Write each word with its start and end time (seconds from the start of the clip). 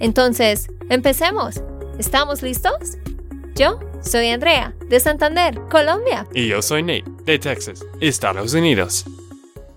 Entonces, 0.00 0.68
empecemos. 0.90 1.62
¿Estamos 1.98 2.42
listos? 2.42 2.98
Yo 3.54 3.78
soy 4.02 4.28
Andrea, 4.28 4.74
de 4.88 4.98
Santander, 4.98 5.60
Colombia. 5.70 6.26
Y 6.34 6.48
yo 6.48 6.60
soy 6.60 6.82
Nate, 6.82 7.04
de 7.24 7.38
Texas, 7.38 7.84
Estados 8.00 8.52
Unidos. 8.54 9.04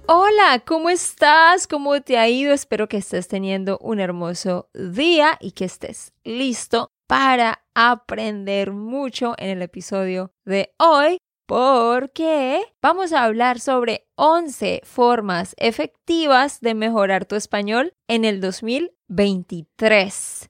Hola, 0.07 0.63
¿cómo 0.65 0.89
estás? 0.89 1.67
¿Cómo 1.67 2.01
te 2.01 2.17
ha 2.17 2.27
ido? 2.29 2.53
Espero 2.53 2.87
que 2.87 2.97
estés 2.97 3.27
teniendo 3.27 3.77
un 3.79 3.99
hermoso 3.99 4.69
día 4.73 5.37
y 5.39 5.51
que 5.51 5.65
estés 5.65 6.13
listo 6.23 6.91
para 7.07 7.63
aprender 7.75 8.71
mucho 8.71 9.35
en 9.37 9.49
el 9.49 9.61
episodio 9.61 10.31
de 10.45 10.73
hoy 10.79 11.19
porque 11.47 12.61
vamos 12.81 13.13
a 13.13 13.23
hablar 13.23 13.61
sobre 13.61 14.05
11 14.15 14.81
formas 14.83 15.55
efectivas 15.57 16.59
de 16.59 16.73
mejorar 16.75 17.25
tu 17.25 17.35
español 17.35 17.93
en 18.07 18.25
el 18.25 18.41
2023. 18.41 20.49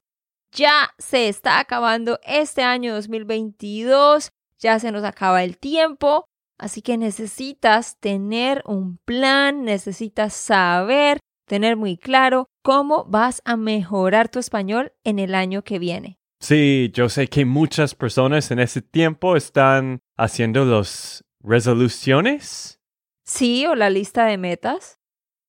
Ya 0.51 0.89
se 0.97 1.29
está 1.29 1.59
acabando 1.59 2.19
este 2.23 2.63
año 2.63 2.95
2022, 2.95 4.31
ya 4.57 4.79
se 4.79 4.91
nos 4.91 5.03
acaba 5.03 5.43
el 5.43 5.59
tiempo, 5.59 6.25
así 6.57 6.81
que 6.81 6.97
necesitas 6.97 7.99
tener 7.99 8.63
un 8.65 8.97
plan, 8.97 9.65
necesitas 9.65 10.33
saber, 10.33 11.19
tener 11.47 11.77
muy 11.77 11.97
claro 11.97 12.47
cómo 12.63 13.05
vas 13.05 13.43
a 13.45 13.55
mejorar 13.55 14.29
tu 14.29 14.39
español 14.39 14.93
en 15.03 15.19
el 15.19 15.35
año 15.35 15.63
que 15.63 15.77
viene. 15.77 16.17
Sí, 16.39 16.89
yo 16.91 17.07
sé 17.09 17.27
que 17.27 17.45
muchas 17.45 17.93
personas 17.93 18.49
en 18.49 18.57
ese 18.59 18.81
tiempo 18.81 19.35
están 19.35 20.01
haciendo 20.17 20.65
las 20.65 21.23
resoluciones. 21.39 22.81
Sí, 23.23 23.65
o 23.65 23.75
la 23.75 23.89
lista 23.89 24.25
de 24.25 24.37
metas. 24.37 24.99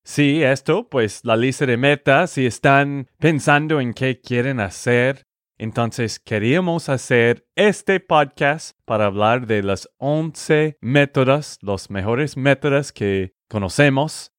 Sí, 0.05 0.43
esto, 0.43 0.89
pues 0.89 1.21
la 1.25 1.37
lista 1.37 1.67
de 1.67 1.77
metas 1.77 2.39
y 2.39 2.47
están 2.47 3.09
pensando 3.19 3.81
en 3.81 3.93
qué 3.93 4.21
quieren 4.21 4.61
hacer. 4.61 5.27
Entonces 5.59 6.21
queríamos 6.21 6.89
hacer 6.89 7.47
este 7.57 8.01
podcast 8.01 8.79
para 8.85 9.07
hablar 9.07 9.47
de 9.47 9.63
las 9.63 9.89
11 9.99 10.79
métodos, 10.81 11.59
los 11.63 11.91
mejores 11.91 12.37
métodos 12.37 12.93
que 12.93 13.35
conocemos. 13.49 14.33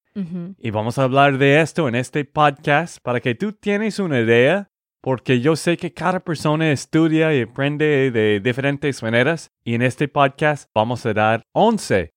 Y 0.58 0.72
vamos 0.72 0.98
a 0.98 1.04
hablar 1.04 1.38
de 1.38 1.62
esto 1.62 1.88
en 1.88 1.96
este 1.96 2.26
podcast 2.26 2.98
para 3.02 3.22
que 3.22 3.36
tú 3.36 3.54
tienes 3.54 4.00
una 4.00 4.20
idea 4.20 4.69
porque 5.02 5.40
yo 5.40 5.56
sé 5.56 5.78
que 5.78 5.94
cada 5.94 6.20
persona 6.20 6.72
estudia 6.72 7.34
y 7.34 7.42
aprende 7.42 8.12
de 8.12 8.40
diferentes 8.40 9.02
maneras 9.02 9.52
y 9.64 9.76
en 9.76 9.82
este 9.82 10.08
podcast 10.08 10.70
vamos 10.74 11.06
a 11.06 11.14
dar 11.14 11.44
11. 11.54 12.12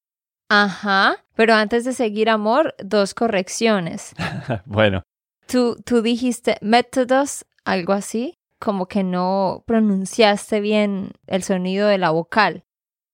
Ajá, 0.49 1.25
pero 1.35 1.55
antes 1.55 1.85
de 1.85 1.93
seguir, 1.93 2.29
amor, 2.29 2.75
dos 2.79 3.15
correcciones. 3.15 4.15
bueno. 4.67 5.03
Tú, 5.47 5.77
tú 5.85 6.03
dijiste 6.03 6.57
métodos, 6.61 7.45
algo 7.65 7.93
así, 7.93 8.35
como 8.59 8.87
que 8.87 9.03
no 9.03 9.65
pronunciaste 9.67 10.61
bien 10.61 11.13
el 11.27 11.43
sonido 11.43 11.89
de 11.89 11.99
la 11.99 12.11
vocal. 12.11 12.65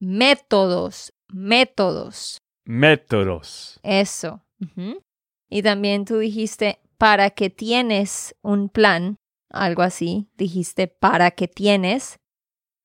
Métodos, 0.01 1.13
métodos. 1.29 2.39
Métodos. 2.65 3.81
Eso. 3.83 4.43
Y 5.49 5.63
también 5.63 6.05
tú 6.05 6.19
dijiste, 6.19 6.81
para 6.99 7.31
que 7.31 7.51
tienes 7.51 8.35
un 8.43 8.69
plan, 8.69 9.17
algo 9.51 9.83
así. 9.83 10.29
Dijiste 10.37 10.87
para 10.87 11.31
que 11.31 11.49
tienes. 11.49 12.19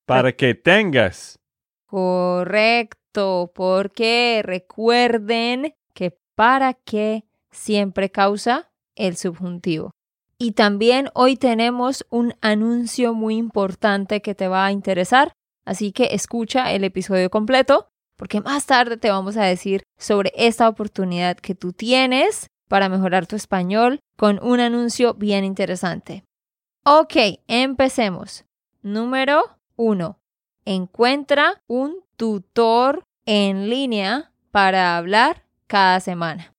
Para 0.06 0.32
que 0.32 0.54
tengas. 0.54 1.38
Correcto, 1.86 3.52
porque 3.54 4.42
recuerden 4.44 5.74
que 5.92 6.18
para 6.34 6.74
que 6.74 7.24
siempre 7.50 8.10
causa 8.10 8.70
el 8.96 9.16
subjuntivo. 9.16 9.92
Y 10.38 10.52
también 10.52 11.08
hoy 11.14 11.36
tenemos 11.36 12.04
un 12.10 12.34
anuncio 12.40 13.14
muy 13.14 13.36
importante 13.36 14.20
que 14.20 14.34
te 14.34 14.48
va 14.48 14.66
a 14.66 14.72
interesar, 14.72 15.32
así 15.64 15.92
que 15.92 16.08
escucha 16.10 16.72
el 16.72 16.84
episodio 16.84 17.30
completo, 17.30 17.88
porque 18.16 18.40
más 18.40 18.66
tarde 18.66 18.96
te 18.96 19.10
vamos 19.10 19.36
a 19.36 19.44
decir 19.44 19.84
sobre 19.98 20.32
esta 20.36 20.68
oportunidad 20.68 21.36
que 21.36 21.54
tú 21.54 21.72
tienes 21.72 22.48
para 22.68 22.88
mejorar 22.88 23.26
tu 23.26 23.36
español 23.36 24.00
con 24.16 24.42
un 24.42 24.60
anuncio 24.60 25.14
bien 25.14 25.44
interesante. 25.44 26.24
Ok, 26.86 27.16
empecemos. 27.48 28.44
Número 28.82 29.56
uno. 29.74 30.18
Encuentra 30.66 31.62
un 31.66 32.04
tutor 32.18 33.06
en 33.24 33.70
línea 33.70 34.32
para 34.50 34.98
hablar 34.98 35.46
cada 35.66 36.00
semana. 36.00 36.52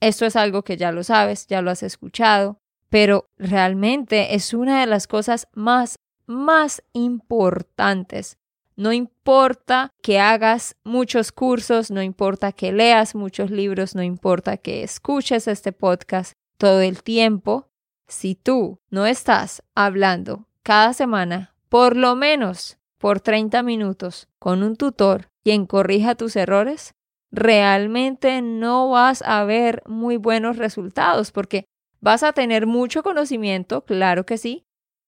Esto 0.00 0.26
es 0.26 0.36
algo 0.36 0.64
que 0.64 0.76
ya 0.76 0.92
lo 0.92 1.02
sabes, 1.02 1.46
ya 1.46 1.62
lo 1.62 1.70
has 1.70 1.82
escuchado, 1.82 2.58
pero 2.90 3.24
realmente 3.38 4.34
es 4.34 4.52
una 4.52 4.80
de 4.80 4.86
las 4.86 5.06
cosas 5.06 5.48
más, 5.54 5.98
más 6.26 6.82
importantes. 6.92 8.36
No 8.76 8.92
importa 8.92 9.92
que 10.02 10.20
hagas 10.20 10.76
muchos 10.84 11.32
cursos, 11.32 11.90
no 11.90 12.02
importa 12.02 12.52
que 12.52 12.70
leas 12.70 13.14
muchos 13.14 13.50
libros, 13.50 13.94
no 13.94 14.02
importa 14.02 14.58
que 14.58 14.82
escuches 14.82 15.48
este 15.48 15.72
podcast 15.72 16.34
todo 16.58 16.82
el 16.82 17.02
tiempo, 17.02 17.70
si 18.14 18.36
tú 18.36 18.78
no 18.90 19.06
estás 19.06 19.62
hablando 19.74 20.46
cada 20.62 20.92
semana, 20.94 21.54
por 21.68 21.96
lo 21.96 22.14
menos 22.14 22.78
por 22.98 23.20
30 23.20 23.62
minutos, 23.62 24.28
con 24.38 24.62
un 24.62 24.76
tutor 24.76 25.28
quien 25.42 25.66
corrija 25.66 26.14
tus 26.14 26.36
errores, 26.36 26.94
realmente 27.32 28.40
no 28.40 28.88
vas 28.88 29.20
a 29.22 29.44
ver 29.44 29.82
muy 29.86 30.16
buenos 30.16 30.56
resultados 30.56 31.32
porque 31.32 31.66
vas 32.00 32.22
a 32.22 32.32
tener 32.32 32.66
mucho 32.66 33.02
conocimiento, 33.02 33.84
claro 33.84 34.24
que 34.24 34.38
sí, 34.38 34.64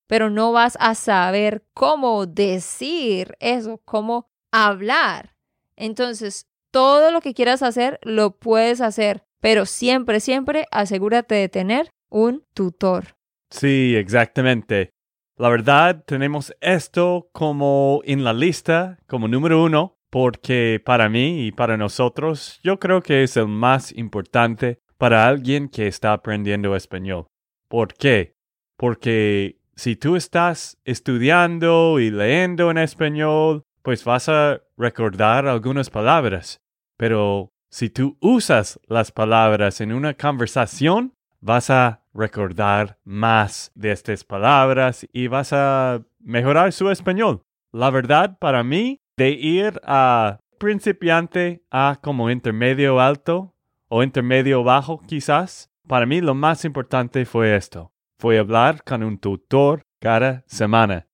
pero 0.08 0.28
no 0.28 0.52
vas 0.52 0.76
a 0.80 0.94
saber 0.94 1.64
cómo 1.74 2.26
decir 2.26 3.36
eso, 3.38 3.80
cómo 3.84 4.28
hablar. 4.52 5.34
Entonces, 5.76 6.46
todo 6.72 7.10
lo 7.10 7.20
que 7.20 7.34
quieras 7.34 7.62
hacer, 7.62 7.98
lo 8.02 8.36
puedes 8.36 8.80
hacer, 8.80 9.24
pero 9.40 9.64
siempre, 9.64 10.20
siempre 10.20 10.66
asegúrate 10.70 11.36
de 11.36 11.48
tener 11.48 11.90
un 12.10 12.44
tutor. 12.54 13.16
Sí, 13.50 13.94
exactamente. 13.96 14.90
La 15.38 15.48
verdad, 15.48 16.04
tenemos 16.06 16.54
esto 16.60 17.28
como 17.32 18.00
en 18.04 18.24
la 18.24 18.32
lista, 18.32 18.98
como 19.06 19.28
número 19.28 19.62
uno, 19.62 19.96
porque 20.10 20.80
para 20.84 21.08
mí 21.08 21.46
y 21.46 21.52
para 21.52 21.76
nosotros, 21.76 22.58
yo 22.62 22.78
creo 22.78 23.02
que 23.02 23.22
es 23.22 23.36
el 23.36 23.48
más 23.48 23.92
importante 23.92 24.78
para 24.96 25.28
alguien 25.28 25.68
que 25.68 25.86
está 25.86 26.12
aprendiendo 26.12 26.74
español. 26.74 27.26
¿Por 27.68 27.92
qué? 27.92 28.34
Porque 28.78 29.58
si 29.74 29.96
tú 29.96 30.16
estás 30.16 30.78
estudiando 30.84 32.00
y 32.00 32.10
leyendo 32.10 32.70
en 32.70 32.78
español, 32.78 33.62
pues 33.82 34.04
vas 34.04 34.28
a 34.28 34.62
recordar 34.76 35.46
algunas 35.46 35.90
palabras. 35.90 36.60
Pero 36.96 37.50
si 37.70 37.90
tú 37.90 38.16
usas 38.20 38.80
las 38.86 39.12
palabras 39.12 39.80
en 39.80 39.92
una 39.92 40.14
conversación, 40.14 41.12
vas 41.40 41.70
a 41.70 42.02
recordar 42.14 42.98
más 43.04 43.72
de 43.74 43.92
estas 43.92 44.24
palabras 44.24 45.06
y 45.12 45.28
vas 45.28 45.52
a 45.52 46.02
mejorar 46.20 46.72
su 46.72 46.90
español. 46.90 47.42
La 47.72 47.90
verdad, 47.90 48.38
para 48.38 48.64
mí, 48.64 49.00
de 49.16 49.30
ir 49.30 49.80
a 49.84 50.40
principiante 50.58 51.62
a 51.70 51.98
como 52.02 52.30
intermedio 52.30 53.00
alto 53.00 53.54
o 53.88 54.02
intermedio 54.02 54.64
bajo 54.64 55.00
quizás, 55.06 55.70
para 55.86 56.06
mí 56.06 56.20
lo 56.20 56.34
más 56.34 56.64
importante 56.64 57.24
fue 57.24 57.56
esto. 57.56 57.92
Fue 58.18 58.38
hablar 58.38 58.82
con 58.82 59.02
un 59.02 59.18
tutor 59.18 59.82
cada 60.00 60.44
semana. 60.46 61.06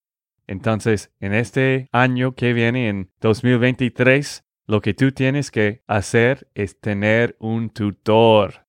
Entonces, 0.46 1.12
en 1.20 1.34
este 1.34 1.88
año 1.92 2.34
que 2.34 2.52
viene, 2.52 2.88
en 2.88 3.10
2023, 3.20 4.44
lo 4.66 4.80
que 4.80 4.94
tú 4.94 5.12
tienes 5.12 5.50
que 5.50 5.82
hacer 5.86 6.48
es 6.54 6.80
tener 6.80 7.36
un 7.38 7.70
tutor. 7.70 8.66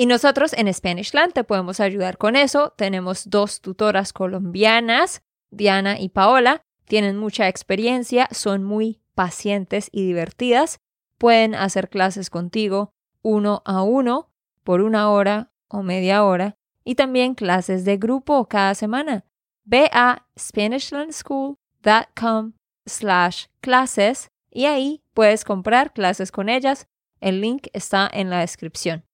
Y 0.00 0.06
nosotros 0.06 0.52
en 0.52 0.72
Spanishland 0.72 1.32
te 1.32 1.42
podemos 1.42 1.80
ayudar 1.80 2.18
con 2.18 2.36
eso. 2.36 2.72
Tenemos 2.76 3.30
dos 3.30 3.60
tutoras 3.60 4.12
colombianas, 4.12 5.22
Diana 5.50 5.98
y 5.98 6.10
Paola. 6.10 6.62
Tienen 6.84 7.16
mucha 7.16 7.48
experiencia, 7.48 8.28
son 8.30 8.62
muy 8.62 9.00
pacientes 9.16 9.88
y 9.90 10.06
divertidas. 10.06 10.78
Pueden 11.18 11.56
hacer 11.56 11.88
clases 11.88 12.30
contigo 12.30 12.92
uno 13.22 13.62
a 13.64 13.82
uno 13.82 14.30
por 14.62 14.82
una 14.82 15.10
hora 15.10 15.50
o 15.66 15.82
media 15.82 16.22
hora 16.22 16.54
y 16.84 16.94
también 16.94 17.34
clases 17.34 17.84
de 17.84 17.96
grupo 17.96 18.46
cada 18.46 18.76
semana. 18.76 19.24
Ve 19.64 19.90
a 19.92 20.28
SpanishLandSchool.com 20.38 22.52
slash 22.86 23.46
clases 23.60 24.30
y 24.48 24.66
ahí 24.66 25.02
puedes 25.12 25.44
comprar 25.44 25.92
clases 25.92 26.30
con 26.30 26.48
ellas. 26.48 26.86
El 27.20 27.40
link 27.40 27.66
está 27.72 28.08
en 28.12 28.30
la 28.30 28.38
descripción. 28.38 29.07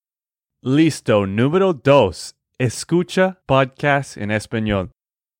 Listo. 0.67 1.27
Número 1.27 1.73
dos. 1.73 2.35
Escucha 2.57 3.39
podcast 3.45 4.17
en 4.17 4.31
español. 4.31 4.89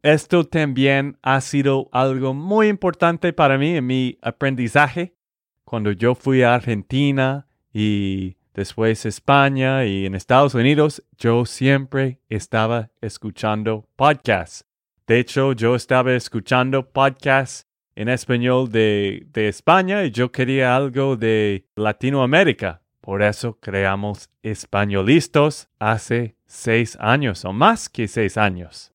Esto 0.04 0.44
también 0.44 1.18
ha 1.24 1.42
sido 1.42 1.90
algo 1.92 2.36
muy 2.36 2.68
importante 2.68 3.34
para 3.34 3.58
mí 3.58 3.76
en 3.76 3.88
mi 3.88 4.20
aprendizaje. 4.22 5.16
Cuando 5.64 5.92
yo 5.94 6.14
fui 6.14 6.44
a 6.44 6.54
Argentina 6.54 7.48
y 7.74 8.38
después 8.54 9.08
España 9.08 9.84
y 9.86 10.06
en 10.06 10.14
Estados 10.14 10.54
Unidos, 10.54 11.04
yo 11.18 11.48
siempre 11.48 12.20
estaba 12.30 12.92
escuchando 13.02 13.90
podcasts. 13.96 14.64
De 15.08 15.18
hecho, 15.18 15.54
yo 15.54 15.74
estaba 15.74 16.14
escuchando 16.14 16.88
podcasts 16.92 17.66
en 17.96 18.10
español 18.10 18.70
de, 18.70 19.26
de 19.34 19.48
España 19.48 20.06
y 20.06 20.12
yo 20.12 20.32
quería 20.32 20.76
algo 20.76 21.18
de 21.18 21.66
Latinoamérica. 21.76 22.84
Por 23.06 23.22
eso 23.22 23.60
creamos 23.60 24.32
Españolistos 24.42 25.70
hace 25.78 26.36
seis 26.48 26.98
años 27.00 27.46
o 27.46 27.54
más 27.54 27.88
que 27.88 28.08
seis 28.08 28.36
años. 28.36 28.94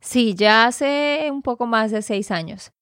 Sí, 0.00 0.34
ya 0.34 0.64
hace 0.64 1.28
un 1.30 1.42
poco 1.42 1.66
más 1.66 1.90
de 1.90 2.00
seis 2.00 2.30
años. 2.30 2.72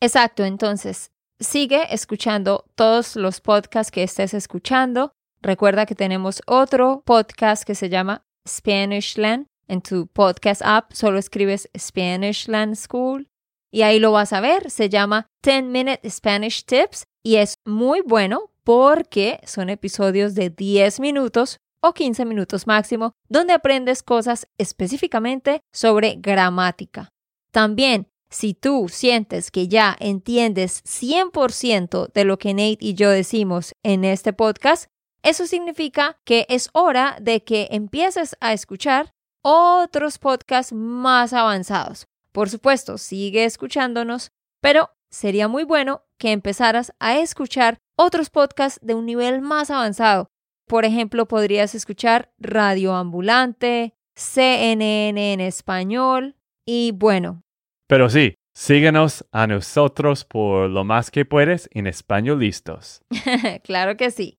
Exacto, 0.00 0.44
entonces, 0.44 1.12
sigue 1.40 1.94
escuchando 1.94 2.66
todos 2.74 3.16
los 3.16 3.40
podcasts 3.40 3.90
que 3.90 4.02
estés 4.02 4.34
escuchando. 4.34 5.12
Recuerda 5.40 5.86
que 5.86 5.94
tenemos 5.94 6.42
otro 6.46 7.02
podcast 7.06 7.64
que 7.64 7.74
se 7.74 7.88
llama 7.88 8.26
Spanishland. 8.46 9.46
En 9.66 9.80
tu 9.80 10.08
podcast 10.08 10.60
app 10.62 10.92
solo 10.92 11.18
escribes 11.18 11.70
Spanishland 11.74 12.76
School 12.76 13.28
y 13.70 13.80
ahí 13.80 13.98
lo 13.98 14.12
vas 14.12 14.34
a 14.34 14.42
ver. 14.42 14.70
Se 14.70 14.90
llama 14.90 15.26
10 15.42 15.64
Minute 15.64 16.10
Spanish 16.10 16.66
Tips 16.66 17.06
y 17.22 17.36
es 17.36 17.54
muy 17.64 18.02
bueno 18.02 18.50
porque 18.68 19.40
son 19.46 19.70
episodios 19.70 20.34
de 20.34 20.50
10 20.50 21.00
minutos 21.00 21.56
o 21.80 21.94
15 21.94 22.26
minutos 22.26 22.66
máximo 22.66 23.14
donde 23.26 23.54
aprendes 23.54 24.02
cosas 24.02 24.46
específicamente 24.58 25.62
sobre 25.72 26.16
gramática. 26.16 27.08
También, 27.50 28.08
si 28.28 28.52
tú 28.52 28.90
sientes 28.90 29.50
que 29.50 29.68
ya 29.68 29.96
entiendes 29.98 30.82
100% 30.84 32.12
de 32.12 32.24
lo 32.24 32.38
que 32.38 32.52
Nate 32.52 32.76
y 32.80 32.92
yo 32.92 33.08
decimos 33.08 33.72
en 33.82 34.04
este 34.04 34.34
podcast, 34.34 34.90
eso 35.22 35.46
significa 35.46 36.18
que 36.26 36.44
es 36.50 36.68
hora 36.74 37.16
de 37.22 37.42
que 37.42 37.68
empieces 37.70 38.36
a 38.38 38.52
escuchar 38.52 39.14
otros 39.42 40.18
podcasts 40.18 40.74
más 40.74 41.32
avanzados. 41.32 42.04
Por 42.32 42.50
supuesto, 42.50 42.98
sigue 42.98 43.46
escuchándonos, 43.46 44.28
pero 44.60 44.90
sería 45.10 45.48
muy 45.48 45.64
bueno 45.64 46.02
que 46.18 46.32
empezaras 46.32 46.92
a 46.98 47.16
escuchar 47.16 47.78
otros 47.98 48.30
podcasts 48.30 48.78
de 48.82 48.94
un 48.94 49.04
nivel 49.04 49.42
más 49.42 49.70
avanzado. 49.70 50.30
Por 50.66 50.84
ejemplo, 50.84 51.26
podrías 51.26 51.74
escuchar 51.74 52.32
Radio 52.38 52.94
Ambulante, 52.94 53.94
CNN 54.14 55.32
en 55.32 55.40
español 55.40 56.36
y 56.64 56.92
bueno. 56.92 57.42
Pero 57.88 58.08
sí, 58.08 58.34
síguenos 58.54 59.26
a 59.32 59.46
nosotros 59.46 60.24
por 60.24 60.70
lo 60.70 60.84
más 60.84 61.10
que 61.10 61.24
puedes 61.24 61.68
en 61.72 61.86
español 61.86 62.40
listos. 62.40 63.02
claro 63.64 63.96
que 63.96 64.10
sí. 64.10 64.38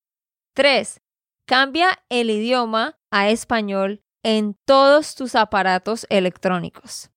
3. 0.56 1.02
Cambia 1.46 1.90
el 2.10 2.30
idioma 2.30 2.98
a 3.12 3.30
español 3.30 4.02
en 4.24 4.56
todos 4.66 5.16
tus 5.16 5.36
aparatos 5.36 6.06
electrónicos. 6.10 7.10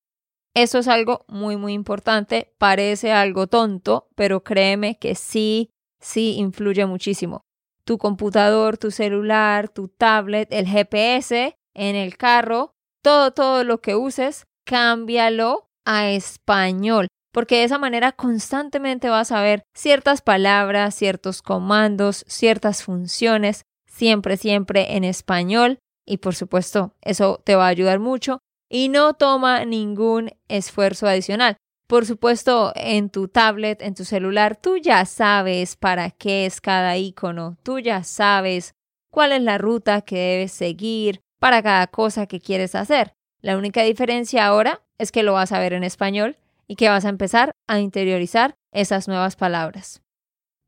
Eso 0.55 0.79
es 0.79 0.89
algo 0.89 1.25
muy, 1.29 1.57
muy 1.57 1.73
importante. 1.73 2.55
Parece 2.59 3.13
algo 3.13 3.47
tonto, 3.47 4.09
pero 4.15 4.43
créeme 4.43 4.99
que 4.99 5.15
sí, 5.15 5.72
sí 6.03 6.35
influye 6.37 6.85
muchísimo. 6.85 7.41
Tu 7.85 7.97
computador, 7.97 8.77
tu 8.77 8.91
celular, 8.91 9.69
tu 9.69 9.89
tablet, 9.89 10.49
el 10.53 10.67
GPS 10.67 11.55
en 11.75 11.97
el 11.97 12.17
carro, 12.17 12.75
todo, 13.03 13.33
todo 13.33 13.65
lo 13.65 13.81
que 13.81 13.97
uses, 13.97 14.45
cámbialo 14.65 15.69
a 15.85 16.11
español, 16.11 17.09
porque 17.33 17.57
de 17.57 17.65
esa 17.65 17.79
manera 17.79 18.13
constantemente 18.13 19.09
vas 19.09 19.33
a 19.33 19.41
ver 19.41 19.63
ciertas 19.75 20.23
palabras, 20.23 20.95
ciertos 20.95 21.43
comandos, 21.43 22.25
ciertas 22.29 22.83
funciones, 22.83 23.63
siempre, 23.87 24.37
siempre 24.37 24.97
en 24.97 25.05
español. 25.05 25.79
Y 26.07 26.19
por 26.19 26.35
supuesto, 26.35 26.95
eso 27.01 27.41
te 27.45 27.55
va 27.55 27.67
a 27.67 27.69
ayudar 27.69 28.01
mucho 28.01 28.41
y 28.69 28.89
no 28.89 29.15
toma 29.15 29.65
ningún 29.65 30.31
esfuerzo 30.49 31.07
adicional. 31.07 31.57
Por 31.93 32.07
supuesto, 32.07 32.73
en 32.75 33.11
tu 33.11 33.29
tablet, 33.29 33.83
en 33.83 33.95
tu 33.95 34.07
celular, 34.07 34.57
tú 34.57 34.79
ya 34.79 35.05
sabes 35.05 35.77
para 35.77 36.11
qué 36.11 36.47
es 36.47 36.63
cada 36.63 36.97
icono, 36.97 37.59
tú 37.63 37.81
ya 37.81 38.03
sabes 38.03 38.75
cuál 39.11 39.33
es 39.33 39.43
la 39.43 39.59
ruta 39.59 40.01
que 40.01 40.17
debes 40.17 40.53
seguir 40.53 41.21
para 41.39 41.63
cada 41.63 41.87
cosa 41.89 42.27
que 42.27 42.41
quieres 42.41 42.75
hacer. 42.75 43.13
La 43.43 43.59
única 43.59 43.83
diferencia 43.83 44.47
ahora 44.47 44.81
es 44.97 45.13
que 45.13 45.23
lo 45.23 45.35
vas 45.35 45.53
a 45.53 45.59
ver 45.59 45.75
en 45.75 45.85
español 45.85 46.39
y 46.67 46.77
que 46.77 46.89
vas 46.89 47.05
a 47.05 47.11
empezar 47.11 47.53
a 47.69 47.79
interiorizar 47.81 48.55
esas 48.73 49.07
nuevas 49.07 49.37
palabras. 49.37 50.01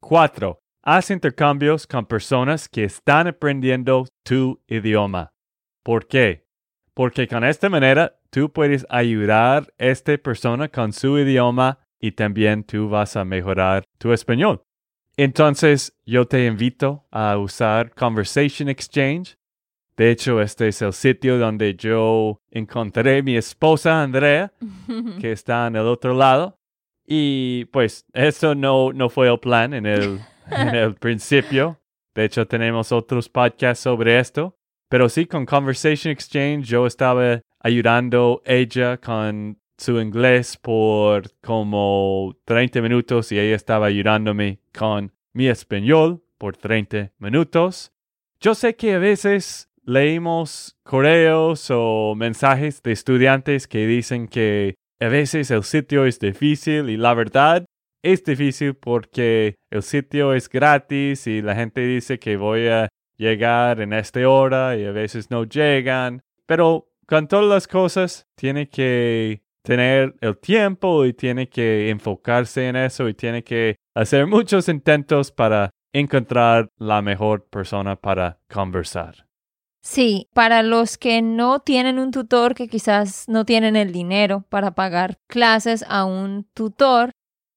4. 0.03 0.59
Haz 0.83 1.11
intercambios 1.11 1.87
con 1.87 2.05
personas 2.05 2.69
que 2.69 2.85
están 2.85 3.29
aprendiendo 3.29 4.05
tu 4.25 4.61
idioma. 4.69 5.33
¿Por 5.83 6.07
qué? 6.07 6.45
porque 6.95 7.27
con 7.27 7.45
esta 7.45 7.69
manera 7.69 8.17
tú 8.35 8.51
puedes 8.51 8.85
ayudar 8.91 9.73
a 9.79 9.85
esta 9.85 10.19
persona 10.19 10.69
con 10.69 10.93
su 10.93 11.17
idioma 11.21 11.79
y 12.01 12.11
también 12.11 12.65
tú 12.65 12.89
vas 12.89 13.15
a 13.15 13.25
mejorar 13.25 13.85
tu 13.97 14.13
español. 14.13 14.61
Entonces, 15.17 15.97
yo 16.05 16.27
te 16.27 16.45
invito 16.47 17.07
a 17.13 17.39
usar 17.39 17.95
Conversation 17.95 18.69
Exchange. 18.69 19.39
De 19.97 20.11
hecho, 20.11 20.43
este 20.43 20.67
es 20.67 20.83
el 20.83 20.93
sitio 20.93 21.39
donde 21.39 21.77
yo 21.77 22.41
encontré 22.51 23.19
a 23.19 23.23
mi 23.23 23.37
esposa 23.37 24.03
Andrea, 24.03 24.53
que 25.21 25.31
está 25.31 25.69
en 25.69 25.77
el 25.77 25.87
otro 25.87 26.13
lado. 26.13 26.59
Y 27.07 27.67
pues 27.67 28.05
eso 28.15 28.57
no, 28.57 28.93
no 28.93 29.11
fue 29.11 29.29
el 29.29 29.39
plan 29.39 29.75
en 29.75 29.87
el, 29.87 30.19
en 30.51 30.75
el 30.75 30.95
principio. 31.01 31.79
De 32.17 32.25
hecho, 32.25 32.49
tenemos 32.49 32.91
otros 32.91 33.29
podcasts 33.29 33.85
sobre 33.85 34.19
esto. 34.19 34.57
Pero 34.89 35.09
sí, 35.09 35.25
con 35.25 35.47
Conversation 35.47 36.11
Exchange 36.11 36.67
yo 36.67 36.85
estaba 36.85 37.41
ayudando 37.65 38.43
ella 38.45 38.99
con 38.99 39.59
su 39.79 39.99
inglés 39.99 40.59
por 40.59 41.33
como 41.41 42.37
30 42.45 42.83
minutos 42.83 43.33
y 43.33 43.39
ella 43.39 43.57
estaba 43.57 43.87
ayudándome 43.87 44.61
con 44.73 45.13
mi 45.33 45.49
español 45.49 46.23
por 46.39 46.57
30 46.57 47.13
minutos. 47.19 47.91
Yo 48.39 48.55
sé 48.55 48.77
que 48.77 48.95
a 48.95 48.99
veces 48.99 49.71
leemos 49.83 50.77
correos 50.83 51.71
o 51.71 52.15
mensajes 52.15 52.83
de 52.83 52.93
estudiantes 52.93 53.67
que 53.67 53.87
dicen 53.87 54.29
que 54.29 54.75
a 55.01 55.09
veces 55.09 55.51
el 55.51 55.65
sitio 55.65 56.05
es 56.05 56.21
difícil 56.21 56.91
y 56.91 56.99
la 56.99 57.15
verdad 57.15 57.65
es 58.03 58.23
difícil 58.25 58.75
porque 58.75 59.57
el 59.71 59.83
sitio 59.83 60.35
es 60.35 60.51
gratis 60.51 61.27
y 61.27 61.41
la 61.41 61.55
gente 61.55 61.81
dice 61.81 62.19
que 62.19 62.37
voy 62.37 62.69
a 62.69 62.89
llegar 63.17 63.81
en 63.81 63.95
esta 63.95 64.29
hora 64.29 64.77
y 64.77 64.85
a 64.85 64.93
veces 64.93 65.31
no 65.31 65.45
llegan. 65.45 66.21
Pero 66.47 66.94
con 67.07 67.29
todas 67.29 67.47
las 67.47 67.69
cosas 67.69 68.27
tiene 68.35 68.69
que 68.69 69.43
tener 69.63 70.15
el 70.21 70.39
tiempo 70.39 71.05
y 71.05 71.15
tiene 71.15 71.49
que 71.49 71.89
enfocarse 71.91 72.69
en 72.69 72.77
eso 72.77 73.09
y 73.09 73.15
tiene 73.15 73.43
que 73.43 73.77
hacer 73.95 74.27
muchos 74.27 74.69
intentos 74.69 75.33
para 75.33 75.71
encontrar 75.93 76.69
la 76.77 77.01
mejor 77.03 77.47
persona 77.49 77.97
para 77.97 78.41
conversar. 78.53 79.27
Sí, 79.83 80.29
para 80.33 80.63
los 80.63 80.97
que 80.97 81.21
no 81.21 81.61
tienen 81.61 81.99
un 81.99 82.11
tutor, 82.11 82.55
que 82.55 82.69
quizás 82.69 83.29
no 83.29 83.45
tienen 83.45 83.77
el 83.77 83.93
dinero 83.93 84.45
para 84.49 84.75
pagar 84.75 85.19
clases 85.29 85.85
a 85.89 86.05
un 86.05 86.49
tutor, 86.55 87.11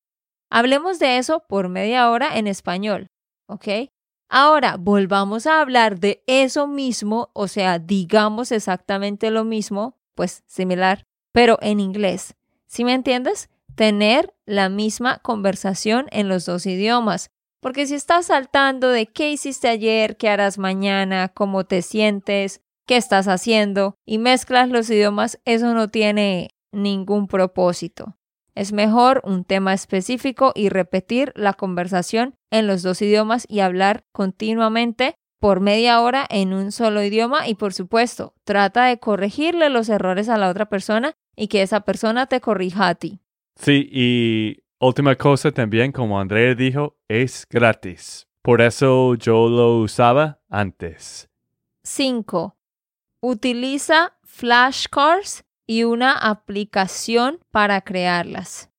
Hablemos 0.50 0.98
de 0.98 1.18
eso 1.18 1.44
por 1.48 1.68
media 1.68 2.10
hora 2.10 2.38
en 2.38 2.46
español, 2.46 3.08
¿ok? 3.46 3.90
Ahora, 4.28 4.76
volvamos 4.78 5.46
a 5.46 5.60
hablar 5.60 6.00
de 6.00 6.22
eso 6.26 6.66
mismo, 6.66 7.30
o 7.32 7.48
sea, 7.48 7.78
digamos 7.78 8.52
exactamente 8.52 9.30
lo 9.30 9.44
mismo, 9.44 9.96
pues 10.14 10.42
similar, 10.46 11.04
pero 11.32 11.58
en 11.62 11.80
inglés. 11.80 12.34
¿Sí 12.66 12.84
me 12.84 12.92
entiendes? 12.92 13.48
Tener 13.74 14.34
la 14.44 14.68
misma 14.68 15.18
conversación 15.18 16.08
en 16.10 16.28
los 16.28 16.44
dos 16.44 16.66
idiomas. 16.66 17.30
Porque 17.60 17.86
si 17.86 17.94
estás 17.94 18.26
saltando 18.26 18.90
de 18.90 19.06
qué 19.06 19.32
hiciste 19.32 19.68
ayer, 19.68 20.16
qué 20.16 20.28
harás 20.28 20.58
mañana, 20.58 21.28
cómo 21.28 21.64
te 21.64 21.82
sientes, 21.82 22.60
qué 22.86 22.96
estás 22.96 23.28
haciendo 23.28 23.94
y 24.06 24.18
mezclas 24.18 24.68
los 24.68 24.90
idiomas, 24.90 25.40
eso 25.44 25.74
no 25.74 25.88
tiene 25.88 26.50
ningún 26.70 27.28
propósito. 27.28 28.16
Es 28.58 28.72
mejor 28.72 29.20
un 29.22 29.44
tema 29.44 29.72
específico 29.72 30.50
y 30.52 30.68
repetir 30.68 31.32
la 31.36 31.52
conversación 31.52 32.34
en 32.50 32.66
los 32.66 32.82
dos 32.82 33.00
idiomas 33.00 33.46
y 33.48 33.60
hablar 33.60 34.04
continuamente 34.10 35.14
por 35.38 35.60
media 35.60 36.00
hora 36.00 36.26
en 36.28 36.52
un 36.52 36.72
solo 36.72 37.04
idioma 37.04 37.46
y 37.46 37.54
por 37.54 37.72
supuesto, 37.72 38.34
trata 38.42 38.86
de 38.86 38.98
corregirle 38.98 39.70
los 39.70 39.88
errores 39.88 40.28
a 40.28 40.38
la 40.38 40.48
otra 40.48 40.68
persona 40.68 41.14
y 41.36 41.46
que 41.46 41.62
esa 41.62 41.82
persona 41.82 42.26
te 42.26 42.40
corrija 42.40 42.88
a 42.88 42.96
ti. 42.96 43.20
Sí, 43.54 43.88
y 43.92 44.64
última 44.80 45.14
cosa 45.14 45.52
también, 45.52 45.92
como 45.92 46.18
Andrea 46.18 46.56
dijo, 46.56 46.96
es 47.06 47.46
gratis. 47.48 48.26
Por 48.42 48.60
eso 48.60 49.14
yo 49.14 49.48
lo 49.48 49.78
usaba 49.78 50.40
antes. 50.48 51.30
5. 51.84 52.56
Utiliza 53.22 54.18
flashcards 54.24 55.44
y 55.68 55.84
una 55.84 56.12
aplicación 56.12 57.40
para 57.52 57.82
crearlas. 57.82 58.70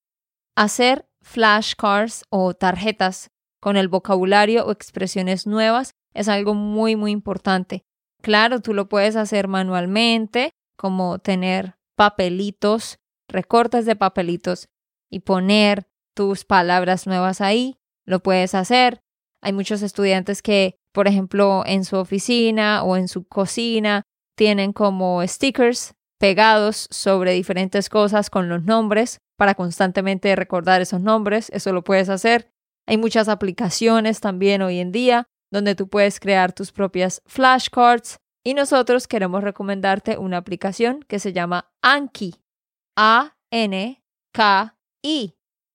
Hacer 0.56 1.08
flashcards 1.22 2.26
o 2.30 2.56
tarjetas 2.56 3.30
con 3.62 3.78
el 3.78 3.88
vocabulario 3.88 4.66
o 4.66 4.72
expresiones 4.72 5.46
nuevas 5.46 5.92
es 6.14 6.28
algo 6.28 6.56
muy, 6.56 6.96
muy 6.96 7.12
importante. 7.12 7.84
Claro, 8.22 8.60
tú 8.60 8.74
lo 8.74 8.90
puedes 8.90 9.16
hacer 9.16 9.48
manualmente, 9.48 10.52
como 10.76 11.20
tener 11.20 11.76
papelitos, 11.96 12.98
recortes 13.28 13.86
de 13.86 13.96
papelitos 13.96 14.68
y 15.12 15.20
poner 15.20 15.88
tus 16.16 16.44
palabras 16.44 17.06
nuevas 17.06 17.40
ahí. 17.40 17.78
Lo 18.06 18.22
puedes 18.22 18.56
hacer. 18.56 19.02
Hay 19.42 19.54
muchos 19.54 19.84
estudiantes 19.84 20.42
que, 20.42 20.76
por 20.92 21.08
ejemplo, 21.08 21.64
en 21.68 21.86
su 21.86 21.98
oficina 21.98 22.84
o 22.84 22.98
en 22.98 23.08
su 23.08 23.28
cocina 23.28 24.02
tienen 24.36 24.74
como 24.74 25.26
stickers 25.28 25.94
pegados 26.20 26.88
sobre 26.92 27.34
diferentes 27.34 27.90
cosas 27.90 28.30
con 28.30 28.50
los 28.50 28.64
nombres 28.64 29.20
para 29.38 29.56
constantemente 29.56 30.36
recordar 30.36 30.82
esos 30.82 31.02
nombres. 31.02 31.50
Eso 31.52 31.74
lo 31.74 31.84
puedes 31.84 32.10
hacer. 32.10 32.52
Hay 32.88 32.98
muchas 32.98 33.30
aplicaciones 33.30 34.20
también 34.20 34.62
hoy 34.62 34.80
en 34.80 34.92
día 34.92 35.28
donde 35.52 35.76
tú 35.76 35.88
puedes 35.88 36.20
crear 36.20 36.54
tus 36.54 36.72
propias 36.72 37.22
flashcards 37.26 38.20
y 38.44 38.54
nosotros 38.54 39.08
queremos 39.08 39.44
recomendarte 39.44 40.18
una 40.18 40.38
aplicación 40.38 41.04
que 41.08 41.20
se 41.20 41.34
llama 41.34 41.72
Anki. 41.82 42.36
A-N-K-I. 42.96 43.96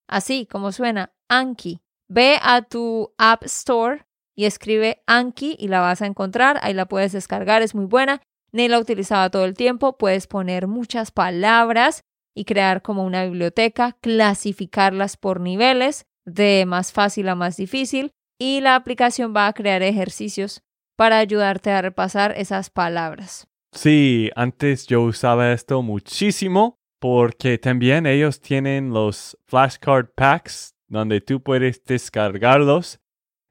Así 0.07 0.45
como 0.45 0.71
suena, 0.71 1.13
Anki. 1.27 1.81
Ve 2.07 2.37
a 2.41 2.61
tu 2.61 3.13
App 3.17 3.43
Store 3.45 4.05
y 4.35 4.45
escribe 4.45 5.01
Anki 5.07 5.55
y 5.57 5.67
la 5.69 5.79
vas 5.79 6.01
a 6.01 6.05
encontrar. 6.05 6.59
Ahí 6.61 6.73
la 6.73 6.85
puedes 6.85 7.11
descargar, 7.13 7.61
es 7.63 7.73
muy 7.73 7.85
buena. 7.85 8.21
Ni 8.55 8.69
la 8.69 8.79
utilizaba 8.79 9.29
todo 9.29 9.43
el 9.43 9.53
tiempo. 9.53 9.97
Puedes 9.97 10.27
poner 10.27 10.67
muchas 10.67 11.11
palabras 11.11 12.05
y 12.33 12.45
crear 12.45 12.81
como 12.81 13.03
una 13.03 13.25
biblioteca, 13.25 13.97
clasificarlas 13.99 15.17
por 15.17 15.41
niveles 15.41 16.05
de 16.23 16.63
más 16.65 16.93
fácil 16.93 17.27
a 17.27 17.35
más 17.35 17.57
difícil 17.57 18.13
y 18.39 18.61
la 18.61 18.75
aplicación 18.75 19.33
va 19.35 19.47
a 19.47 19.53
crear 19.53 19.83
ejercicios 19.83 20.61
para 20.95 21.17
ayudarte 21.17 21.69
a 21.71 21.81
repasar 21.81 22.33
esas 22.37 22.69
palabras. 22.69 23.45
Sí, 23.73 24.29
antes 24.37 24.87
yo 24.87 25.01
usaba 25.01 25.51
esto 25.51 25.81
muchísimo 25.81 26.79
porque 27.01 27.57
también 27.57 28.05
ellos 28.05 28.39
tienen 28.39 28.91
los 28.91 29.37
flashcard 29.47 30.11
packs 30.15 30.75
donde 30.87 31.19
tú 31.19 31.43
puedes 31.43 31.83
descargarlos. 31.83 33.01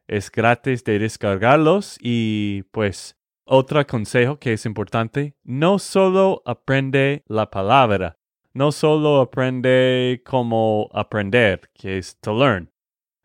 Es 0.09 0.31
gratis 0.31 0.83
de 0.83 0.99
descargarlos 0.99 1.99
y 2.01 2.63
pues 2.71 3.19
otro 3.45 3.87
consejo 3.87 4.39
que 4.39 4.55
es 4.55 4.67
importante, 4.67 5.37
no 5.43 5.79
solo 5.79 6.43
aprende 6.45 7.25
la 7.27 7.51
palabra, 7.51 8.19
no 8.53 8.73
solo 8.73 9.21
aprende 9.21 10.23
cómo 10.25 10.89
aprender, 10.93 11.71
que 11.75 11.99
es 11.99 12.19
to 12.21 12.39
learn. 12.39 12.71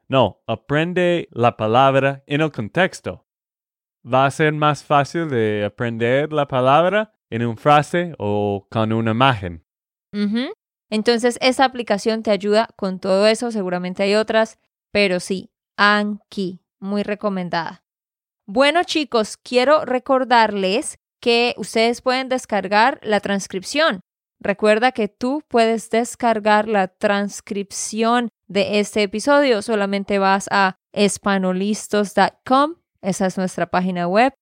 No, 0.08 0.42
aprende 0.48 1.28
la 1.32 1.56
palabra 1.56 2.24
en 2.26 2.42
el 2.42 2.52
contexto. 2.52 3.28
Va 4.04 4.26
a 4.26 4.32
ser 4.32 4.54
más 4.54 4.84
fácil 4.84 5.30
de 5.30 5.64
aprender 5.66 6.34
la 6.34 6.48
palabra 6.48 7.14
en 7.30 7.46
una 7.46 7.58
frase 7.58 8.16
o 8.18 8.68
con 8.72 8.92
una 8.92 9.12
imagen. 9.12 9.64
Entonces, 10.90 11.38
esa 11.42 11.66
aplicación 11.66 12.24
te 12.24 12.32
ayuda 12.32 12.70
con 12.76 13.00
todo 13.00 13.28
eso. 13.28 13.52
Seguramente 13.52 14.02
hay 14.02 14.16
otras, 14.16 14.60
pero 14.92 15.20
sí, 15.20 15.52
Anki, 15.78 16.64
muy 16.80 17.04
recomendada. 17.04 17.84
Bueno, 18.52 18.84
chicos, 18.84 19.38
quiero 19.38 19.86
recordarles 19.86 20.98
que 21.22 21.54
ustedes 21.58 22.02
pueden 22.02 22.30
descargar 22.30 23.00
la 23.04 23.20
transcripción. 23.20 24.00
Recuerda 24.40 24.92
que 24.92 25.08
tú 25.08 25.44
puedes 25.48 25.92
descargar 25.92 26.68
la 26.68 26.88
transcripción 26.88 28.30
de 28.48 28.80
este 28.80 29.04
episodio. 29.04 29.62
Solamente 29.62 30.18
vas 30.18 30.48
a 30.50 30.78
espanolistos.com. 30.94 32.78
Esa 33.04 33.28
es 33.28 33.38
nuestra 33.38 33.70
página 33.70 34.08
web 34.08 34.34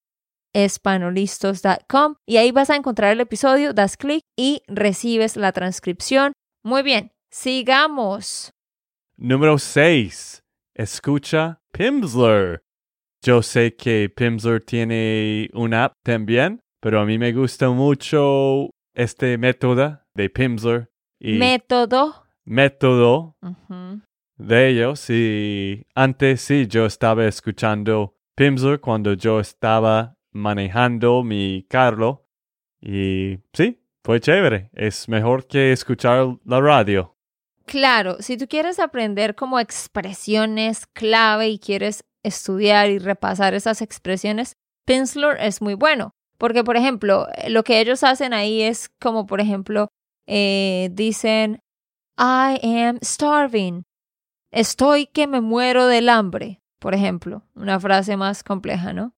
espanolistos.com 0.54 2.16
y 2.26 2.38
ahí 2.38 2.54
vas 2.54 2.70
a 2.70 2.78
encontrar 2.78 3.12
el 3.12 3.20
episodio, 3.20 3.74
das 3.74 3.98
clic 3.98 4.22
y 4.38 4.64
recibes 4.68 5.36
la 5.36 5.52
transcripción. 5.52 6.32
Muy 6.64 6.82
bien, 6.82 7.12
sigamos. 7.30 8.52
Número 9.18 9.58
6. 9.58 10.40
Escucha 10.76 11.60
Pimsleur. 11.74 12.67
Yo 13.24 13.42
sé 13.42 13.76
que 13.76 14.10
Pimsleur 14.10 14.62
tiene 14.62 15.50
una 15.54 15.86
app 15.86 15.94
también, 16.04 16.62
pero 16.80 17.00
a 17.00 17.06
mí 17.06 17.18
me 17.18 17.34
gusta 17.34 17.70
mucho 17.70 18.70
este 18.94 19.38
método 19.38 20.00
de 20.14 20.30
Pimsleur. 20.30 20.90
Y 21.20 21.34
método. 21.34 22.26
Método 22.46 23.36
de 24.38 24.70
ellos. 24.70 25.10
Y 25.10 25.86
antes 25.96 26.42
sí, 26.42 26.68
yo 26.68 26.86
estaba 26.86 27.26
escuchando 27.26 28.16
Pimsleur 28.36 28.80
cuando 28.80 29.14
yo 29.14 29.40
estaba 29.40 30.16
manejando 30.32 31.24
mi 31.24 31.66
carro. 31.70 32.28
Y 32.80 33.40
sí, 33.54 33.82
fue 34.04 34.20
chévere. 34.20 34.70
Es 34.74 35.10
mejor 35.10 35.48
que 35.48 35.72
escuchar 35.72 36.38
la 36.46 36.62
radio. 36.62 37.16
Claro, 37.66 38.16
si 38.22 38.38
tú 38.38 38.48
quieres 38.48 38.80
aprender 38.80 39.36
como 39.36 39.60
expresiones 39.60 40.88
clave 40.88 41.50
y 41.50 41.60
quieres 41.60 42.06
estudiar 42.28 42.90
y 42.90 43.00
repasar 43.00 43.54
esas 43.54 43.82
expresiones, 43.82 44.58
Pimsleur 44.86 45.38
es 45.40 45.62
muy 45.62 45.74
bueno. 45.74 46.12
Porque, 46.38 46.64
por 46.64 46.78
ejemplo, 46.78 47.28
lo 47.48 47.64
que 47.64 47.80
ellos 47.80 48.04
hacen 48.04 48.34
ahí 48.34 48.62
es 48.62 48.90
como, 49.02 49.26
por 49.26 49.42
ejemplo, 49.42 49.90
eh, 50.28 50.90
dicen, 50.92 51.62
I 52.18 52.60
am 52.64 53.00
starving. 53.04 53.86
Estoy 54.52 55.08
que 55.08 55.28
me 55.28 55.42
muero 55.42 55.88
del 55.88 56.10
hambre, 56.10 56.62
por 56.80 56.94
ejemplo. 56.94 57.44
Una 57.56 57.80
frase 57.80 58.18
más 58.18 58.44
compleja, 58.44 58.94
¿no? 58.94 59.16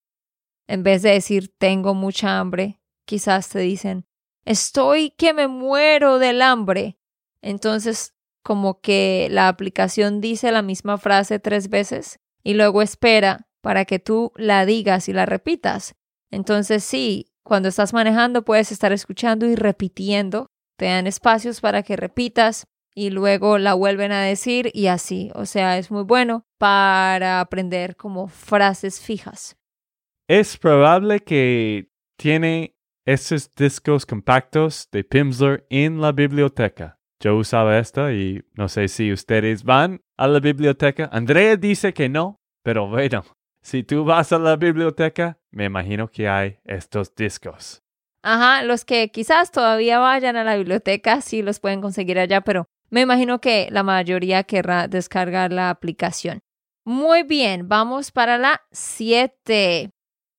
En 0.68 0.84
vez 0.84 1.02
de 1.02 1.12
decir 1.12 1.52
tengo 1.58 1.94
mucha 1.94 2.40
hambre, 2.40 2.80
quizás 3.06 3.50
te 3.50 3.60
dicen 3.60 4.06
estoy 4.46 5.12
que 5.12 5.34
me 5.34 5.48
muero 5.48 6.20
del 6.20 6.42
hambre. 6.42 6.98
Entonces, 7.42 8.16
como 8.44 8.82
que 8.82 9.28
la 9.30 9.48
aplicación 9.48 10.22
dice 10.22 10.52
la 10.52 10.62
misma 10.62 10.98
frase 10.98 11.40
tres 11.40 11.70
veces 11.70 12.20
y 12.44 12.54
luego 12.54 12.82
espera 12.82 13.48
para 13.62 13.86
que 13.86 14.00
tú 14.00 14.32
la 14.36 14.66
digas 14.66 15.10
y 15.10 15.14
la 15.14 15.26
repitas. 15.26 15.96
Entonces, 16.32 16.84
sí, 16.84 17.28
cuando 17.44 17.70
estás 17.70 17.94
manejando 17.94 18.44
puedes 18.44 18.72
estar 18.72 18.94
escuchando 18.94 19.46
y 19.46 19.56
repitiendo. 19.56 20.48
Te 20.78 20.86
dan 20.86 21.08
espacios 21.08 21.62
para 21.62 21.84
que 21.84 21.96
repitas 21.96 22.68
y 22.96 23.10
luego 23.10 23.58
la 23.58 23.74
vuelven 23.74 24.12
a 24.12 24.22
decir 24.22 24.72
y 24.74 24.88
así. 24.88 25.32
O 25.36 25.46
sea, 25.46 25.78
es 25.78 25.92
muy 25.92 26.04
bueno 26.04 26.46
para 26.58 27.40
aprender 27.42 27.96
como 27.96 28.28
frases 28.28 29.02
fijas. 29.02 29.58
Es 30.28 30.58
probable 30.58 31.22
que 31.22 31.90
tiene 32.18 32.76
esos 33.06 33.54
discos 33.56 34.06
compactos 34.06 34.88
de 34.92 35.04
Pimsleur 35.04 35.66
en 35.70 36.00
la 36.00 36.12
biblioteca. 36.12 37.00
Yo 37.20 37.36
usaba 37.36 37.80
esta 37.80 38.14
y 38.14 38.42
no 38.54 38.70
sé 38.70 38.88
si 38.88 39.12
ustedes 39.12 39.64
van 39.64 40.02
a 40.20 40.28
la 40.28 40.42
biblioteca. 40.42 41.10
Andrea 41.14 41.56
dice 41.56 41.94
que 41.94 42.10
no, 42.10 42.36
pero 42.62 42.90
bueno, 42.90 43.24
si 43.62 43.84
tú 43.84 44.04
vas 44.04 44.34
a 44.34 44.38
la 44.38 44.58
biblioteca, 44.58 45.40
me 45.50 45.64
imagino 45.64 46.10
que 46.10 46.28
hay 46.28 46.60
estos 46.66 47.16
discos. 47.16 47.82
Ajá, 48.22 48.64
los 48.64 48.84
que 48.84 49.12
quizás 49.12 49.50
todavía 49.50 49.98
vayan 50.00 50.36
a 50.36 50.44
la 50.44 50.58
biblioteca 50.58 51.22
sí 51.22 51.42
los 51.42 51.62
pueden 51.62 51.80
conseguir 51.80 52.20
allá, 52.20 52.42
pero 52.42 52.66
me 52.90 53.00
imagino 53.00 53.40
que 53.40 53.70
la 53.72 53.84
mayoría 53.84 54.44
querrá 54.44 54.90
descargar 54.90 55.54
la 55.54 55.70
aplicación. 55.70 56.42
Muy 56.84 57.24
bien, 57.24 57.70
vamos 57.70 58.12
para 58.12 58.38
la 58.38 58.62
7. 58.72 59.90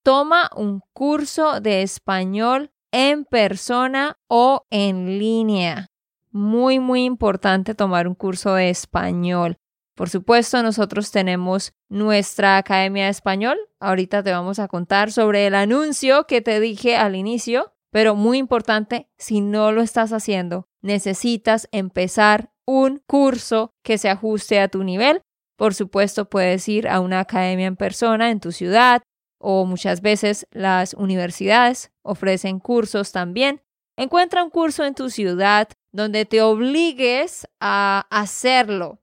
Toma 0.04 0.50
un 0.54 0.82
curso 0.92 1.60
de 1.62 1.80
español 1.80 2.70
en 2.92 3.24
persona 3.24 4.18
o 4.28 4.66
en 4.68 5.18
línea 5.18 5.90
muy, 6.32 6.78
muy 6.78 7.04
importante 7.04 7.74
tomar 7.74 8.06
un 8.06 8.14
curso 8.14 8.54
de 8.54 8.70
español. 8.70 9.56
Por 10.00 10.08
supuesto, 10.08 10.62
nosotros 10.62 11.10
tenemos 11.10 11.74
nuestra 11.90 12.56
Academia 12.56 13.04
de 13.04 13.10
Español. 13.10 13.58
Ahorita 13.80 14.22
te 14.22 14.32
vamos 14.32 14.58
a 14.58 14.66
contar 14.66 15.12
sobre 15.12 15.46
el 15.46 15.54
anuncio 15.54 16.26
que 16.26 16.40
te 16.40 16.58
dije 16.58 16.96
al 16.96 17.14
inicio, 17.14 17.74
pero 17.90 18.14
muy 18.14 18.38
importante, 18.38 19.10
si 19.18 19.42
no 19.42 19.72
lo 19.72 19.82
estás 19.82 20.14
haciendo, 20.14 20.70
necesitas 20.80 21.68
empezar 21.70 22.50
un 22.64 23.02
curso 23.06 23.74
que 23.84 23.98
se 23.98 24.08
ajuste 24.08 24.58
a 24.58 24.68
tu 24.68 24.84
nivel. 24.84 25.20
Por 25.58 25.74
supuesto, 25.74 26.30
puedes 26.30 26.66
ir 26.66 26.88
a 26.88 27.00
una 27.00 27.20
academia 27.20 27.66
en 27.66 27.76
persona 27.76 28.30
en 28.30 28.40
tu 28.40 28.52
ciudad 28.52 29.02
o 29.38 29.66
muchas 29.66 30.00
veces 30.00 30.46
las 30.50 30.94
universidades 30.94 31.92
ofrecen 32.02 32.58
cursos 32.58 33.12
también. 33.12 33.60
Encuentra 33.98 34.44
un 34.44 34.48
curso 34.48 34.82
en 34.82 34.94
tu 34.94 35.10
ciudad 35.10 35.68
donde 35.92 36.24
te 36.24 36.40
obligues 36.40 37.46
a 37.60 38.06
hacerlo. 38.08 39.00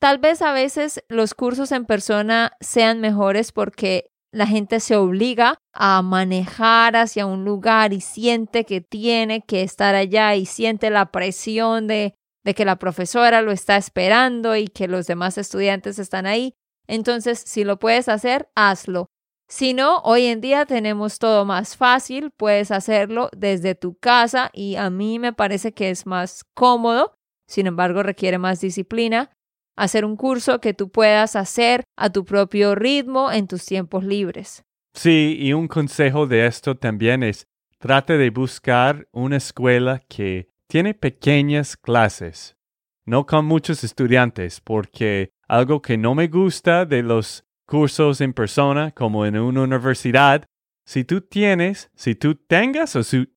Tal 0.00 0.18
vez 0.18 0.42
a 0.42 0.52
veces 0.52 1.02
los 1.08 1.34
cursos 1.34 1.72
en 1.72 1.84
persona 1.84 2.52
sean 2.60 3.00
mejores 3.00 3.50
porque 3.50 4.10
la 4.32 4.46
gente 4.46 4.78
se 4.78 4.94
obliga 4.96 5.58
a 5.72 6.02
manejar 6.02 6.96
hacia 6.96 7.26
un 7.26 7.44
lugar 7.44 7.92
y 7.92 8.00
siente 8.00 8.64
que 8.64 8.80
tiene 8.80 9.42
que 9.42 9.62
estar 9.62 9.94
allá 9.94 10.36
y 10.36 10.46
siente 10.46 10.90
la 10.90 11.10
presión 11.10 11.86
de, 11.86 12.14
que 12.56 12.64
la 12.64 12.76
profesora 12.76 13.42
lo 13.42 13.52
está 13.52 13.76
esperando 13.76 14.56
y 14.56 14.68
que 14.68 14.88
los 14.88 15.06
demás 15.06 15.36
estudiantes 15.36 15.98
están 15.98 16.26
ahí. 16.26 16.54
Entonces, 16.86 17.42
si 17.44 17.64
lo 17.64 17.78
puedes 17.78 18.08
hacer, 18.08 18.48
hazlo. 18.54 19.06
Si 19.50 19.74
no, 19.74 19.98
hoy 19.98 20.26
en 20.26 20.40
día 20.40 20.64
tenemos 20.66 21.18
todo 21.18 21.44
más 21.44 21.76
fácil, 21.76 22.30
puedes 22.30 22.70
hacerlo 22.70 23.30
desde 23.36 23.74
tu 23.74 23.96
casa 23.98 24.50
y 24.52 24.76
a 24.76 24.90
mí 24.90 25.18
me 25.18 25.32
parece 25.32 25.72
que 25.72 25.90
es 25.90 26.06
más 26.06 26.44
cómodo, 26.54 27.14
sin 27.46 27.66
embargo 27.66 28.02
requiere 28.02 28.38
más 28.38 28.60
disciplina, 28.60 29.30
hacer 29.78 30.04
un 30.04 30.16
curso 30.16 30.60
que 30.60 30.74
tú 30.74 30.90
puedas 30.90 31.36
hacer 31.36 31.84
a 31.96 32.10
tu 32.10 32.24
propio 32.24 32.74
ritmo 32.74 33.32
en 33.32 33.46
tus 33.46 33.64
tiempos 33.64 34.04
libres. 34.04 34.64
Sí, 34.94 35.36
y 35.38 35.52
un 35.52 35.68
consejo 35.68 36.26
de 36.26 36.46
esto 36.46 36.76
también 36.76 37.22
es 37.22 37.46
trate 37.78 38.18
de 38.18 38.30
buscar 38.30 39.08
una 39.12 39.36
escuela 39.36 40.00
que 40.08 40.48
tiene 40.66 40.94
pequeñas 40.94 41.76
clases, 41.76 42.56
no 43.06 43.24
con 43.24 43.46
muchos 43.46 43.84
estudiantes, 43.84 44.60
porque 44.60 45.30
algo 45.46 45.80
que 45.80 45.96
no 45.96 46.14
me 46.14 46.26
gusta 46.26 46.84
de 46.84 47.02
los 47.02 47.44
cursos 47.64 48.20
en 48.20 48.32
persona 48.32 48.90
como 48.90 49.24
en 49.24 49.38
una 49.38 49.62
universidad, 49.62 50.44
si 50.84 51.04
tú 51.04 51.20
tienes, 51.20 51.90
si 51.94 52.14
tú 52.14 52.34
tengas 52.34 52.96
o 52.96 53.02
si... 53.02 53.32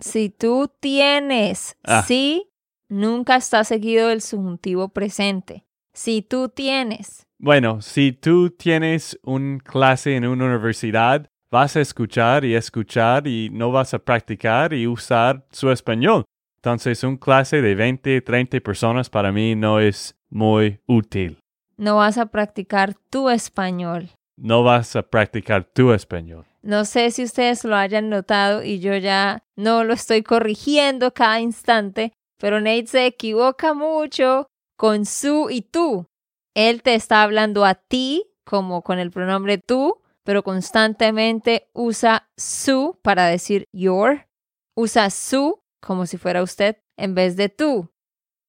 Si 0.00 0.30
tú 0.30 0.72
tienes, 0.80 1.76
ah. 1.84 2.02
sí, 2.02 2.50
nunca 2.88 3.36
está 3.36 3.64
seguido 3.64 4.10
el 4.10 4.20
subjuntivo 4.20 4.88
presente. 4.88 5.64
Si 5.92 6.22
tú 6.22 6.48
tienes. 6.48 7.26
Bueno, 7.38 7.80
si 7.82 8.12
tú 8.12 8.50
tienes 8.50 9.18
un 9.22 9.58
clase 9.58 10.16
en 10.16 10.26
una 10.26 10.46
universidad, 10.46 11.28
vas 11.50 11.76
a 11.76 11.80
escuchar 11.80 12.44
y 12.44 12.54
escuchar 12.54 13.26
y 13.26 13.50
no 13.50 13.70
vas 13.72 13.94
a 13.94 13.98
practicar 13.98 14.72
y 14.72 14.86
usar 14.86 15.46
su 15.50 15.70
español. 15.70 16.24
Entonces, 16.56 17.04
un 17.04 17.16
clase 17.16 17.62
de 17.62 17.74
20, 17.74 18.20
30 18.20 18.60
personas 18.60 19.08
para 19.08 19.32
mí 19.32 19.54
no 19.54 19.80
es 19.80 20.16
muy 20.28 20.80
útil 20.86 21.38
no 21.76 21.96
vas 21.96 22.18
a 22.18 22.26
practicar 22.26 22.94
tu 23.10 23.28
español. 23.30 24.10
No 24.36 24.62
vas 24.62 24.96
a 24.96 25.02
practicar 25.02 25.64
tu 25.64 25.92
español. 25.92 26.46
No 26.62 26.84
sé 26.84 27.10
si 27.10 27.22
ustedes 27.24 27.64
lo 27.64 27.76
hayan 27.76 28.10
notado 28.10 28.62
y 28.62 28.80
yo 28.80 28.96
ya 28.96 29.44
no 29.56 29.84
lo 29.84 29.94
estoy 29.94 30.22
corrigiendo 30.22 31.12
cada 31.12 31.40
instante, 31.40 32.12
pero 32.38 32.60
Nate 32.60 32.86
se 32.86 33.06
equivoca 33.06 33.74
mucho 33.74 34.46
con 34.76 35.06
su 35.06 35.48
y 35.50 35.62
tú. 35.62 36.06
Él 36.54 36.82
te 36.82 36.94
está 36.94 37.22
hablando 37.22 37.64
a 37.64 37.74
ti 37.74 38.24
como 38.44 38.82
con 38.82 38.98
el 38.98 39.10
pronombre 39.10 39.58
tú, 39.58 40.02
pero 40.24 40.42
constantemente 40.42 41.68
usa 41.72 42.28
su 42.36 42.98
para 43.02 43.26
decir 43.26 43.66
your. 43.72 44.26
Usa 44.74 45.10
su 45.10 45.60
como 45.80 46.06
si 46.06 46.16
fuera 46.16 46.42
usted 46.42 46.78
en 46.96 47.14
vez 47.14 47.36
de 47.36 47.48
tú. 47.48 47.90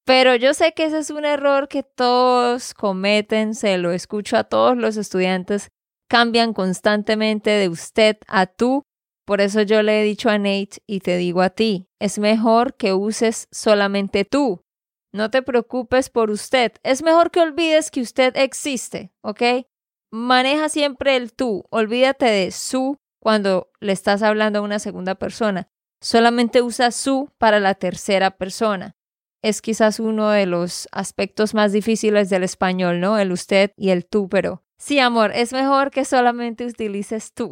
Pero 0.04 0.34
yo 0.34 0.54
sé 0.54 0.72
que 0.72 0.84
ese 0.84 0.98
es 0.98 1.10
un 1.10 1.24
error 1.24 1.68
que 1.68 1.82
todos 1.82 2.72
cometen, 2.72 3.54
se 3.54 3.76
lo 3.76 3.92
escucho 3.92 4.38
a 4.38 4.44
todos 4.44 4.76
los 4.76 4.96
estudiantes, 4.96 5.68
cambian 6.08 6.54
constantemente 6.54 7.50
de 7.50 7.68
usted 7.68 8.16
a 8.26 8.46
tú. 8.46 8.82
Por 9.28 9.42
eso 9.42 9.60
yo 9.60 9.82
le 9.82 10.00
he 10.00 10.04
dicho 10.04 10.30
a 10.30 10.38
Nate 10.38 10.78
y 10.86 11.00
te 11.00 11.18
digo 11.18 11.42
a 11.42 11.50
ti, 11.50 11.86
es 11.98 12.18
mejor 12.18 12.76
que 12.76 12.94
uses 12.94 13.46
solamente 13.50 14.24
tú. 14.24 14.64
No 15.12 15.28
te 15.30 15.42
preocupes 15.42 16.08
por 16.08 16.30
usted, 16.30 16.72
es 16.82 17.02
mejor 17.02 17.30
que 17.30 17.42
olvides 17.42 17.90
que 17.90 18.00
usted 18.00 18.34
existe, 18.38 19.12
¿ok? 19.20 19.66
Maneja 20.10 20.70
siempre 20.70 21.14
el 21.16 21.34
tú, 21.34 21.66
olvídate 21.68 22.24
de 22.24 22.50
su 22.52 22.96
cuando 23.20 23.70
le 23.80 23.92
estás 23.92 24.22
hablando 24.22 24.60
a 24.60 24.62
una 24.62 24.78
segunda 24.78 25.14
persona. 25.14 25.68
Solamente 26.00 26.62
usa 26.62 26.90
su 26.90 27.28
para 27.36 27.60
la 27.60 27.74
tercera 27.74 28.30
persona 28.30 28.96
es 29.42 29.62
quizás 29.62 30.00
uno 30.00 30.30
de 30.30 30.46
los 30.46 30.88
aspectos 30.92 31.54
más 31.54 31.72
difíciles 31.72 32.28
del 32.28 32.42
español, 32.42 33.00
¿no? 33.00 33.18
El 33.18 33.32
usted 33.32 33.72
y 33.76 33.90
el 33.90 34.06
tú, 34.06 34.28
pero 34.28 34.64
sí, 34.78 34.98
amor, 34.98 35.32
es 35.34 35.52
mejor 35.52 35.90
que 35.90 36.04
solamente 36.04 36.64
utilices 36.64 37.32
tú. 37.34 37.50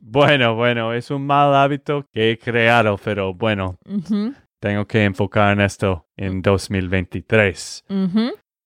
bueno, 0.00 0.54
bueno, 0.54 0.92
es 0.92 1.10
un 1.10 1.26
mal 1.26 1.54
hábito 1.54 2.06
que 2.12 2.30
he 2.30 2.38
creado, 2.38 2.96
pero 3.02 3.34
bueno, 3.34 3.76
tengo 4.60 4.86
que 4.86 5.04
enfocar 5.04 5.52
en 5.52 5.60
esto 5.60 6.06
en 6.16 6.42
2023. 6.42 7.84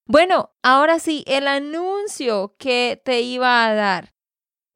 Bueno, 0.07 0.51
ahora 0.63 0.99
sí, 0.99 1.25
el 1.27 1.49
anuncio 1.49 2.55
que 2.59 3.01
te 3.05 3.21
iba 3.23 3.67
a 3.67 3.75
dar. 3.75 4.11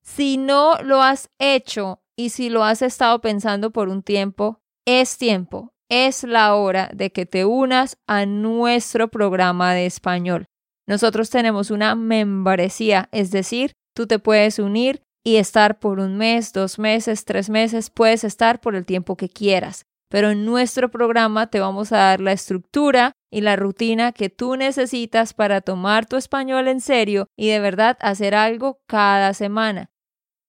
Si 0.03 0.37
no 0.37 0.75
lo 0.83 1.03
has 1.03 1.31
hecho 1.39 2.01
y 2.17 2.31
si 2.31 2.49
lo 2.49 2.63
has 2.63 2.81
estado 2.81 3.21
pensando 3.21 3.73
por 3.73 3.89
un 3.89 4.03
tiempo, 4.03 4.61
es 4.87 5.19
tiempo 5.19 5.73
es 5.89 6.25
la 6.25 6.55
hora 6.55 6.91
de 6.93 7.11
que 7.11 7.27
te 7.27 7.45
unas 7.45 7.99
a 8.07 8.27
nuestro 8.27 9.09
programa 9.09 9.75
de 9.75 9.87
español. 9.87 10.47
Nosotros 10.87 11.31
tenemos 11.31 11.71
una 11.71 11.95
membresía, 11.95 13.09
es 13.13 13.31
decir, 13.31 13.73
tú 13.95 14.07
te 14.07 14.19
puedes 14.19 14.59
unir 14.59 15.03
y 15.25 15.37
estar 15.37 15.81
por 15.81 15.99
un 15.99 16.17
mes, 16.17 16.53
dos 16.53 16.79
meses, 16.79 17.25
tres 17.25 17.51
meses, 17.51 17.91
puedes 17.91 18.23
estar 18.23 18.61
por 18.61 18.77
el 18.77 18.87
tiempo 18.87 19.17
que 19.17 19.29
quieras. 19.29 19.85
Pero 20.09 20.31
en 20.31 20.45
nuestro 20.45 20.89
programa 20.89 21.49
te 21.49 21.59
vamos 21.59 21.91
a 21.93 21.97
dar 21.97 22.21
la 22.21 22.31
estructura 22.33 23.13
y 23.33 23.41
la 23.41 23.57
rutina 23.57 24.13
que 24.13 24.31
tú 24.31 24.55
necesitas 24.57 25.35
para 25.35 25.61
tomar 25.61 26.07
tu 26.07 26.17
español 26.17 26.69
en 26.69 26.81
serio 26.81 27.27
y 27.37 27.49
de 27.49 27.59
verdad 27.59 27.99
hacer 28.01 28.37
algo 28.37 28.79
cada 28.87 29.35
semana. 29.35 29.91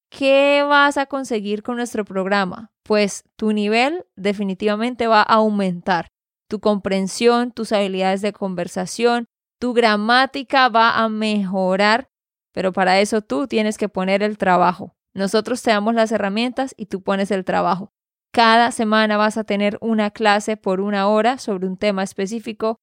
¿Qué 0.10 0.64
vas 0.68 0.98
a 0.98 1.08
conseguir 1.08 1.64
con 1.64 1.78
nuestro 1.78 2.06
programa? 2.06 2.72
Pues 2.84 3.24
tu 3.36 3.52
nivel 3.52 4.06
definitivamente 4.16 5.08
va 5.08 5.22
a 5.22 5.36
aumentar. 5.36 6.08
Tu 6.48 6.60
comprensión, 6.60 7.52
tus 7.52 7.72
habilidades 7.72 8.22
de 8.22 8.32
conversación, 8.32 9.26
tu 9.60 9.74
gramática 9.74 10.70
va 10.70 10.98
a 10.98 11.10
mejorar, 11.10 12.10
pero 12.54 12.74
para 12.74 13.00
eso 13.00 13.22
tú 13.22 13.48
tienes 13.48 13.78
que 13.78 13.90
poner 13.90 14.24
el 14.24 14.38
trabajo. 14.38 14.96
Nosotros 15.14 15.62
te 15.64 15.72
damos 15.72 15.96
las 15.96 16.12
herramientas 16.12 16.76
y 16.78 16.88
tú 16.88 17.02
pones 17.02 17.32
el 17.32 17.44
trabajo. 17.44 17.92
Cada 18.32 18.72
semana 18.72 19.18
vas 19.18 19.38
a 19.38 19.44
tener 19.44 19.78
una 19.82 20.12
clase 20.12 20.58
por 20.58 20.80
una 20.80 21.08
hora 21.08 21.40
sobre 21.40 21.66
un 21.66 21.78
tema 21.78 22.04
específico. 22.04 22.80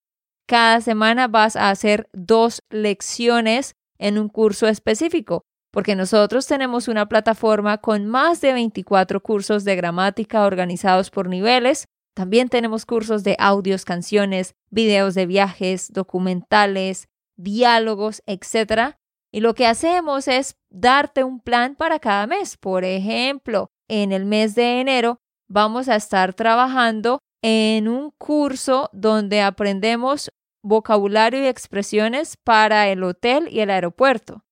Cada 0.46 0.80
semana 0.80 1.28
vas 1.28 1.54
a 1.54 1.70
hacer 1.70 2.08
dos 2.12 2.62
lecciones 2.70 3.76
en 3.98 4.18
un 4.18 4.28
curso 4.28 4.66
específico, 4.66 5.44
porque 5.70 5.94
nosotros 5.94 6.46
tenemos 6.46 6.88
una 6.88 7.06
plataforma 7.06 7.78
con 7.78 8.06
más 8.06 8.40
de 8.40 8.52
24 8.52 9.22
cursos 9.22 9.64
de 9.64 9.76
gramática 9.76 10.44
organizados 10.44 11.10
por 11.10 11.28
niveles. 11.28 11.86
También 12.14 12.48
tenemos 12.48 12.86
cursos 12.86 13.24
de 13.24 13.36
audios, 13.38 13.84
canciones, 13.84 14.54
videos 14.70 15.14
de 15.14 15.26
viajes, 15.26 15.92
documentales, 15.92 17.08
diálogos, 17.36 18.22
etc. 18.26 18.96
Y 19.32 19.40
lo 19.40 19.54
que 19.54 19.66
hacemos 19.66 20.28
es 20.28 20.56
darte 20.70 21.24
un 21.24 21.40
plan 21.40 21.74
para 21.74 21.98
cada 21.98 22.26
mes. 22.26 22.56
Por 22.56 22.84
ejemplo, 22.84 23.70
en 23.88 24.12
el 24.12 24.24
mes 24.24 24.54
de 24.54 24.80
enero 24.80 25.18
vamos 25.48 25.88
a 25.88 25.96
estar 25.96 26.34
trabajando 26.34 27.18
en 27.42 27.88
un 27.88 28.10
curso 28.12 28.88
donde 28.92 29.42
aprendemos 29.42 30.30
vocabulario 30.62 31.42
y 31.42 31.46
expresiones 31.46 32.36
para 32.36 32.88
el 32.88 33.02
hotel 33.02 33.48
y 33.50 33.60
el 33.60 33.70
aeropuerto. 33.70 34.44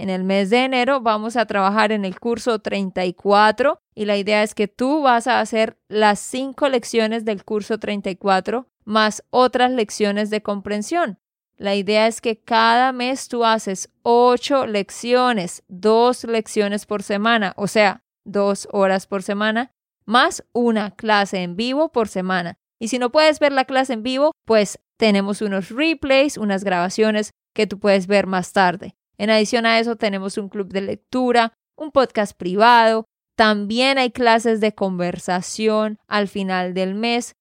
En 0.00 0.08
el 0.08 0.24
mes 0.24 0.48
de 0.48 0.64
enero 0.64 1.02
vamos 1.02 1.36
a 1.36 1.44
trabajar 1.44 1.92
en 1.92 2.06
el 2.06 2.18
curso 2.18 2.58
34 2.58 3.82
y 3.94 4.06
la 4.06 4.16
idea 4.16 4.42
es 4.42 4.54
que 4.54 4.66
tú 4.66 5.02
vas 5.02 5.26
a 5.26 5.40
hacer 5.40 5.76
las 5.88 6.20
cinco 6.20 6.70
lecciones 6.70 7.26
del 7.26 7.44
curso 7.44 7.76
34 7.76 8.66
más 8.86 9.22
otras 9.28 9.70
lecciones 9.70 10.30
de 10.30 10.42
comprensión. 10.42 11.18
La 11.58 11.74
idea 11.74 12.06
es 12.06 12.22
que 12.22 12.40
cada 12.40 12.92
mes 12.92 13.28
tú 13.28 13.44
haces 13.44 13.90
ocho 14.00 14.66
lecciones, 14.66 15.64
dos 15.68 16.24
lecciones 16.24 16.86
por 16.86 17.02
semana, 17.02 17.52
o 17.56 17.66
sea, 17.66 18.02
dos 18.24 18.68
horas 18.72 19.06
por 19.06 19.22
semana, 19.22 19.70
más 20.06 20.42
una 20.54 20.92
clase 20.92 21.42
en 21.42 21.56
vivo 21.56 21.92
por 21.92 22.08
semana. 22.08 22.56
Y 22.78 22.88
si 22.88 22.98
no 22.98 23.12
puedes 23.12 23.38
ver 23.38 23.52
la 23.52 23.66
clase 23.66 23.92
en 23.92 24.02
vivo, 24.02 24.32
pues 24.46 24.80
tenemos 24.96 25.42
unos 25.42 25.68
replays, 25.68 26.38
unas 26.38 26.64
grabaciones 26.64 27.32
que 27.54 27.66
tú 27.66 27.78
puedes 27.78 28.06
ver 28.06 28.26
más 28.26 28.54
tarde. 28.54 28.94
En 29.20 29.28
adición 29.28 29.66
a 29.66 29.78
eso, 29.78 29.96
tenemos 29.96 30.38
un 30.38 30.48
club 30.48 30.72
de 30.72 30.80
lectura, 30.80 31.52
un 31.76 31.90
podcast 31.90 32.34
privado, 32.34 33.04
también 33.36 33.98
hay 33.98 34.12
clases 34.12 34.62
de 34.62 34.74
conversación 34.74 35.98
al 36.08 36.26
final 36.26 36.72
del 36.72 36.94
mes, 36.94 37.36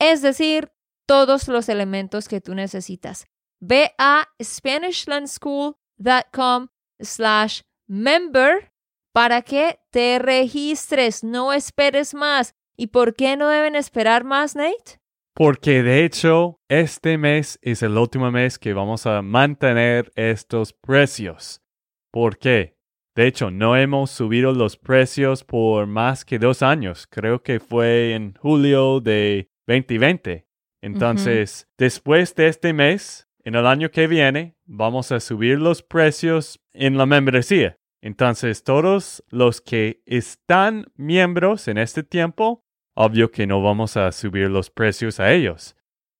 es 0.00 0.20
decir, 0.20 0.72
todos 1.06 1.46
los 1.46 1.68
elementos 1.68 2.26
que 2.26 2.40
tú 2.40 2.56
necesitas. 2.56 3.26
Ve 3.60 3.92
a 3.98 4.26
SpanishLandSchool.com 4.42 6.66
slash 6.98 7.60
member 7.86 8.72
para 9.12 9.42
que 9.42 9.78
te 9.92 10.18
registres, 10.18 11.22
no 11.22 11.52
esperes 11.52 12.14
más. 12.14 12.56
¿Y 12.76 12.88
por 12.88 13.14
qué 13.14 13.36
no 13.36 13.48
deben 13.48 13.76
esperar 13.76 14.24
más, 14.24 14.56
Nate? 14.56 15.01
Porque 15.34 15.82
de 15.82 16.04
hecho, 16.04 16.60
este 16.68 17.16
mes 17.16 17.58
es 17.62 17.82
el 17.82 17.96
último 17.96 18.30
mes 18.30 18.58
que 18.58 18.74
vamos 18.74 19.06
a 19.06 19.22
mantener 19.22 20.12
estos 20.14 20.74
precios. 20.74 21.62
¿Por 22.10 22.38
qué? 22.38 22.76
De 23.14 23.26
hecho, 23.26 23.50
no 23.50 23.76
hemos 23.76 24.10
subido 24.10 24.52
los 24.52 24.76
precios 24.76 25.44
por 25.44 25.86
más 25.86 26.24
que 26.24 26.38
dos 26.38 26.62
años. 26.62 27.06
Creo 27.06 27.42
que 27.42 27.60
fue 27.60 28.14
en 28.14 28.34
julio 28.34 29.00
de 29.00 29.50
2020. 29.66 30.46
Entonces, 30.82 31.68
después 31.78 32.34
de 32.34 32.48
este 32.48 32.72
mes, 32.72 33.28
en 33.44 33.54
el 33.54 33.66
año 33.66 33.90
que 33.90 34.06
viene 34.06 34.56
vamos 34.64 35.12
a 35.12 35.20
subir 35.20 35.58
los 35.58 35.82
precios 35.82 36.60
en 36.72 36.96
la 36.96 37.06
membresía. 37.06 37.76
Entonces, 38.00 38.64
todos 38.64 39.22
los 39.28 39.60
que 39.60 40.02
están 40.06 40.86
miembros 40.96 41.68
en 41.68 41.78
este 41.78 42.02
tiempo, 42.02 42.61
obvio 42.94 43.30
que 43.30 43.46
no 43.46 43.62
vamos 43.62 43.96
a 43.96 44.12
subir 44.12 44.50
los 44.50 44.70
precios 44.70 45.20
a 45.20 45.32
ellos. 45.32 45.76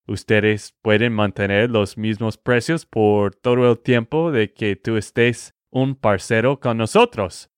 Ustedes 0.07 0.75
pueden 0.83 1.13
mantener 1.13 1.71
los 1.71 1.97
mismos 1.97 2.37
precios 2.37 2.87
por 2.87 3.35
todo 3.35 3.71
el 3.71 3.79
tiempo 3.79 4.33
de 4.33 4.53
que 4.53 4.77
tú 4.77 4.97
estés 4.97 5.55
un 5.71 5.95
parcero 5.95 6.59
con 6.61 6.79
nosotros. 6.79 7.51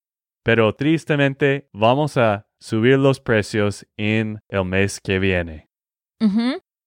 Pero 0.42 0.74
tristemente 0.74 1.68
vamos 1.72 2.16
a 2.16 2.46
subir 2.60 2.98
los 2.98 3.20
precios 3.20 3.86
en 3.96 4.40
el 4.48 4.64
mes 4.64 5.00
que 5.00 5.18
viene. 5.18 5.70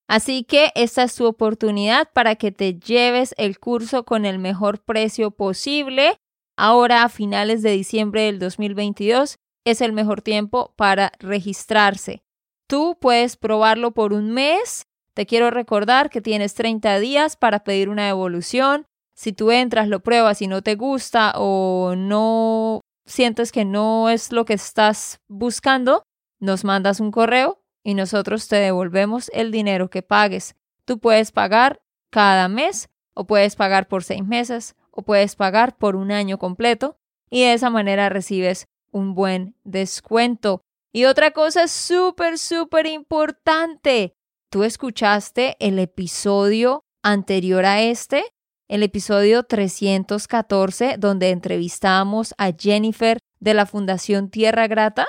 Así 0.08 0.42
que 0.44 0.72
esta 0.74 1.02
es 1.02 1.14
tu 1.14 1.26
oportunidad 1.26 2.10
para 2.12 2.36
que 2.36 2.50
te 2.50 2.74
lleves 2.74 3.34
el 3.36 3.58
curso 3.58 4.04
con 4.04 4.24
el 4.24 4.38
mejor 4.38 4.82
precio 4.82 5.30
posible. 5.30 6.18
Ahora 6.56 7.04
a 7.04 7.08
finales 7.08 7.62
de 7.62 7.70
diciembre 7.72 8.22
del 8.22 8.38
2022 8.38 9.38
es 9.70 9.80
el 9.80 9.92
mejor 9.92 10.22
tiempo 10.22 10.72
para 10.76 11.12
registrarse. 11.18 12.22
Tú 12.66 12.98
puedes 13.00 13.36
probarlo 13.36 13.92
por 13.92 14.12
un 14.12 14.30
mes. 14.30 14.86
Te 15.14 15.26
quiero 15.26 15.50
recordar 15.50 16.10
que 16.10 16.20
tienes 16.20 16.54
30 16.54 16.98
días 16.98 17.36
para 17.36 17.64
pedir 17.64 17.88
una 17.88 18.06
devolución. 18.06 18.86
Si 19.14 19.32
tú 19.32 19.50
entras, 19.50 19.88
lo 19.88 20.00
pruebas 20.00 20.42
y 20.42 20.46
no 20.46 20.62
te 20.62 20.76
gusta 20.76 21.32
o 21.36 21.94
no 21.96 22.80
sientes 23.04 23.52
que 23.52 23.64
no 23.64 24.10
es 24.10 24.32
lo 24.32 24.44
que 24.44 24.52
estás 24.52 25.20
buscando, 25.28 26.02
nos 26.38 26.64
mandas 26.64 27.00
un 27.00 27.10
correo 27.10 27.60
y 27.82 27.94
nosotros 27.94 28.46
te 28.48 28.56
devolvemos 28.56 29.30
el 29.32 29.50
dinero 29.50 29.90
que 29.90 30.02
pagues. 30.02 30.54
Tú 30.84 30.98
puedes 30.98 31.32
pagar 31.32 31.80
cada 32.10 32.48
mes 32.48 32.88
o 33.14 33.26
puedes 33.26 33.56
pagar 33.56 33.88
por 33.88 34.04
seis 34.04 34.24
meses 34.24 34.76
o 34.90 35.02
puedes 35.02 35.36
pagar 35.36 35.76
por 35.76 35.96
un 35.96 36.12
año 36.12 36.38
completo 36.38 36.96
y 37.30 37.42
de 37.42 37.54
esa 37.54 37.70
manera 37.70 38.08
recibes 38.08 38.68
un 38.90 39.14
buen 39.14 39.54
descuento. 39.64 40.62
Y 40.92 41.04
otra 41.04 41.32
cosa 41.32 41.68
súper, 41.68 42.38
súper 42.38 42.86
importante. 42.86 44.14
¿Tú 44.50 44.64
escuchaste 44.64 45.56
el 45.60 45.78
episodio 45.78 46.84
anterior 47.02 47.64
a 47.64 47.82
este? 47.82 48.24
El 48.68 48.82
episodio 48.82 49.42
314, 49.44 50.96
donde 50.98 51.30
entrevistamos 51.30 52.34
a 52.38 52.52
Jennifer 52.58 53.18
de 53.40 53.54
la 53.54 53.66
Fundación 53.66 54.30
Tierra 54.30 54.66
Grata. 54.66 55.06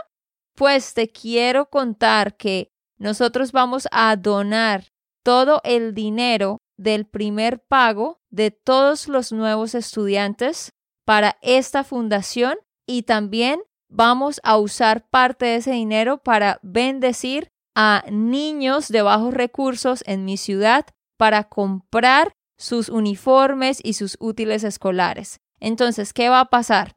Pues 0.55 0.93
te 0.93 1.09
quiero 1.09 1.69
contar 1.69 2.35
que 2.35 2.69
nosotros 2.97 3.51
vamos 3.51 3.87
a 3.91 4.15
donar 4.17 4.87
todo 5.23 5.61
el 5.63 5.93
dinero 5.93 6.57
del 6.77 7.05
primer 7.05 7.61
pago 7.61 8.19
de 8.29 8.51
todos 8.51 9.07
los 9.07 9.31
nuevos 9.31 9.75
estudiantes 9.75 10.71
para 11.05 11.37
esta 11.41 11.83
fundación 11.83 12.55
y 12.85 13.03
también 13.03 13.61
vamos 13.89 14.39
a 14.43 14.57
usar 14.57 15.07
parte 15.09 15.45
de 15.45 15.55
ese 15.57 15.71
dinero 15.71 16.17
para 16.17 16.59
bendecir 16.61 17.49
a 17.75 18.03
niños 18.09 18.87
de 18.87 19.01
bajos 19.01 19.33
recursos 19.33 20.03
en 20.05 20.25
mi 20.25 20.37
ciudad 20.37 20.85
para 21.17 21.45
comprar 21.45 22.33
sus 22.57 22.89
uniformes 22.89 23.79
y 23.83 23.93
sus 23.93 24.17
útiles 24.19 24.63
escolares. 24.63 25.39
Entonces, 25.59 26.13
¿qué 26.13 26.29
va 26.29 26.39
a 26.41 26.49
pasar? 26.49 26.95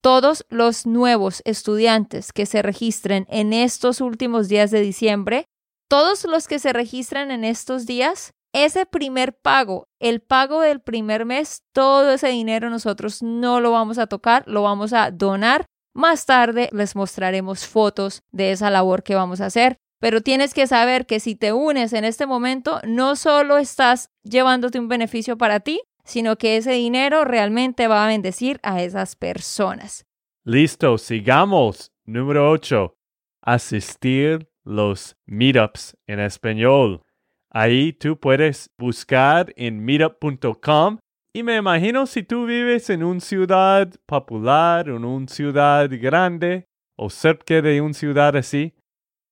todos 0.00 0.46
los 0.48 0.86
nuevos 0.86 1.42
estudiantes 1.44 2.32
que 2.32 2.46
se 2.46 2.62
registren 2.62 3.26
en 3.28 3.52
estos 3.52 4.00
últimos 4.00 4.48
días 4.48 4.70
de 4.70 4.80
diciembre, 4.80 5.46
todos 5.88 6.24
los 6.24 6.48
que 6.48 6.58
se 6.58 6.72
registran 6.72 7.30
en 7.30 7.44
estos 7.44 7.86
días, 7.86 8.32
ese 8.52 8.86
primer 8.86 9.38
pago, 9.38 9.88
el 10.00 10.20
pago 10.20 10.60
del 10.60 10.80
primer 10.80 11.24
mes, 11.24 11.62
todo 11.72 12.10
ese 12.12 12.28
dinero 12.28 12.70
nosotros 12.70 13.22
no 13.22 13.60
lo 13.60 13.72
vamos 13.72 13.98
a 13.98 14.06
tocar, 14.06 14.44
lo 14.46 14.62
vamos 14.62 14.92
a 14.92 15.10
donar. 15.10 15.66
Más 15.94 16.26
tarde 16.26 16.68
les 16.72 16.94
mostraremos 16.94 17.66
fotos 17.66 18.22
de 18.30 18.52
esa 18.52 18.70
labor 18.70 19.02
que 19.02 19.14
vamos 19.14 19.40
a 19.40 19.46
hacer. 19.46 19.76
Pero 20.00 20.22
tienes 20.22 20.54
que 20.54 20.66
saber 20.66 21.04
que 21.04 21.20
si 21.20 21.34
te 21.34 21.52
unes 21.52 21.92
en 21.92 22.04
este 22.04 22.26
momento, 22.26 22.80
no 22.86 23.16
solo 23.16 23.58
estás 23.58 24.08
llevándote 24.22 24.78
un 24.78 24.88
beneficio 24.88 25.36
para 25.36 25.60
ti, 25.60 25.82
sino 26.04 26.36
que 26.36 26.56
ese 26.56 26.72
dinero 26.72 27.24
realmente 27.24 27.86
va 27.86 28.04
a 28.04 28.08
bendecir 28.08 28.60
a 28.62 28.82
esas 28.82 29.14
personas. 29.14 30.06
Listo, 30.44 30.96
sigamos. 30.96 31.92
Número 32.06 32.50
8. 32.50 32.96
Asistir 33.42 34.48
los 34.64 35.16
meetups 35.26 35.96
en 36.06 36.20
español. 36.20 37.02
Ahí 37.50 37.92
tú 37.92 38.18
puedes 38.18 38.70
buscar 38.78 39.52
en 39.56 39.84
meetup.com 39.84 40.98
y 41.32 41.42
me 41.42 41.56
imagino 41.56 42.06
si 42.06 42.22
tú 42.22 42.46
vives 42.46 42.90
en 42.90 43.02
una 43.02 43.20
ciudad 43.20 43.88
popular, 44.06 44.88
en 44.88 45.04
una 45.04 45.28
ciudad 45.28 45.88
grande 45.90 46.68
o 46.96 47.10
cerca 47.10 47.62
de 47.62 47.80
una 47.80 47.94
ciudad 47.94 48.36
así, 48.36 48.74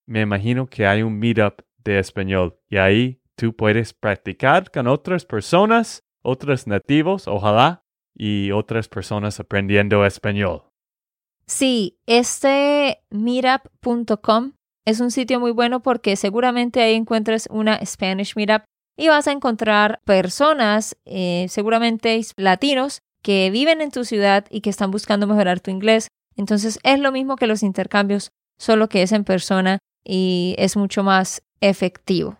me 0.06 0.22
imagino 0.22 0.66
que 0.66 0.86
hay 0.86 1.02
un 1.02 1.18
meetup 1.18 1.62
de 1.84 1.98
español 1.98 2.58
y 2.68 2.76
ahí 2.76 3.20
tú 3.36 3.54
puedes 3.54 3.92
practicar 3.92 4.70
con 4.70 4.86
otras 4.86 5.24
personas 5.24 6.04
otros 6.22 6.66
nativos, 6.66 7.28
ojalá, 7.28 7.84
y 8.14 8.50
otras 8.50 8.88
personas 8.88 9.38
aprendiendo 9.40 10.04
español. 10.04 10.64
Sí, 11.46 11.98
este 12.06 13.02
meetup.com 13.10 14.52
es 14.84 15.00
un 15.00 15.10
sitio 15.10 15.40
muy 15.40 15.52
bueno 15.52 15.80
porque 15.80 16.16
seguramente 16.16 16.82
ahí 16.82 16.94
encuentres 16.94 17.48
una 17.50 17.84
Spanish 17.84 18.34
Meetup 18.36 18.64
y 18.98 19.08
vas 19.08 19.28
a 19.28 19.32
encontrar 19.32 20.00
personas, 20.04 20.96
eh, 21.06 21.46
seguramente 21.48 22.20
latinos, 22.36 23.00
que 23.22 23.48
viven 23.50 23.80
en 23.80 23.92
tu 23.92 24.04
ciudad 24.04 24.44
y 24.50 24.60
que 24.60 24.70
están 24.70 24.90
buscando 24.90 25.28
mejorar 25.28 25.60
tu 25.60 25.70
inglés. 25.70 26.08
Entonces 26.36 26.80
es 26.82 26.98
lo 26.98 27.12
mismo 27.12 27.36
que 27.36 27.46
los 27.46 27.62
intercambios, 27.62 28.32
solo 28.58 28.88
que 28.88 29.02
es 29.02 29.12
en 29.12 29.22
persona 29.24 29.78
y 30.04 30.56
es 30.58 30.76
mucho 30.76 31.04
más 31.04 31.42
efectivo. 31.60 32.38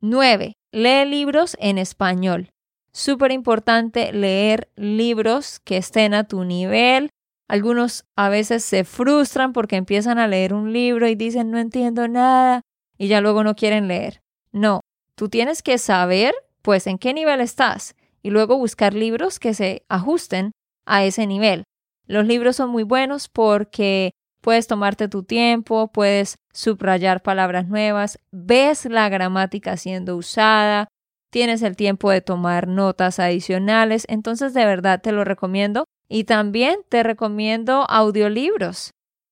9. 0.00 0.54
Lee 0.72 1.04
libros 1.06 1.56
en 1.60 1.78
español. 1.78 2.50
Súper 2.92 3.30
importante 3.30 4.12
leer 4.12 4.68
libros 4.74 5.60
que 5.60 5.76
estén 5.76 6.14
a 6.14 6.24
tu 6.24 6.44
nivel. 6.44 7.10
Algunos 7.48 8.04
a 8.16 8.28
veces 8.28 8.64
se 8.64 8.82
frustran 8.82 9.52
porque 9.52 9.76
empiezan 9.76 10.18
a 10.18 10.26
leer 10.26 10.52
un 10.52 10.72
libro 10.72 11.06
y 11.06 11.14
dicen 11.14 11.52
no 11.52 11.58
entiendo 11.58 12.08
nada 12.08 12.62
y 12.98 13.06
ya 13.06 13.20
luego 13.20 13.44
no 13.44 13.54
quieren 13.54 13.86
leer. 13.86 14.20
No, 14.50 14.80
tú 15.16 15.28
tienes 15.28 15.62
que 15.62 15.78
saber 15.78 16.34
pues 16.62 16.86
en 16.86 16.98
qué 16.98 17.12
nivel 17.12 17.40
estás 17.40 17.94
y 18.22 18.30
luego 18.30 18.56
buscar 18.56 18.94
libros 18.94 19.38
que 19.38 19.54
se 19.54 19.84
ajusten 19.88 20.52
a 20.86 21.04
ese 21.04 21.26
nivel. 21.26 21.64
Los 22.06 22.26
libros 22.26 22.56
son 22.56 22.70
muy 22.70 22.82
buenos 22.82 23.28
porque 23.28 24.12
puedes 24.40 24.66
tomarte 24.66 25.08
tu 25.08 25.22
tiempo, 25.22 25.90
puedes 25.92 26.36
subrayar 26.52 27.22
palabras 27.22 27.68
nuevas, 27.68 28.18
ves 28.30 28.84
la 28.86 29.08
gramática 29.08 29.76
siendo 29.76 30.16
usada, 30.16 30.88
tienes 31.30 31.62
el 31.62 31.76
tiempo 31.76 32.10
de 32.10 32.20
tomar 32.20 32.68
notas 32.68 33.18
adicionales, 33.18 34.04
entonces 34.08 34.52
de 34.52 34.66
verdad 34.66 35.00
te 35.00 35.12
lo 35.12 35.24
recomiendo. 35.24 35.86
Y 36.08 36.24
también 36.24 36.80
te 36.90 37.02
recomiendo 37.02 37.86
audiolibros. 37.88 38.90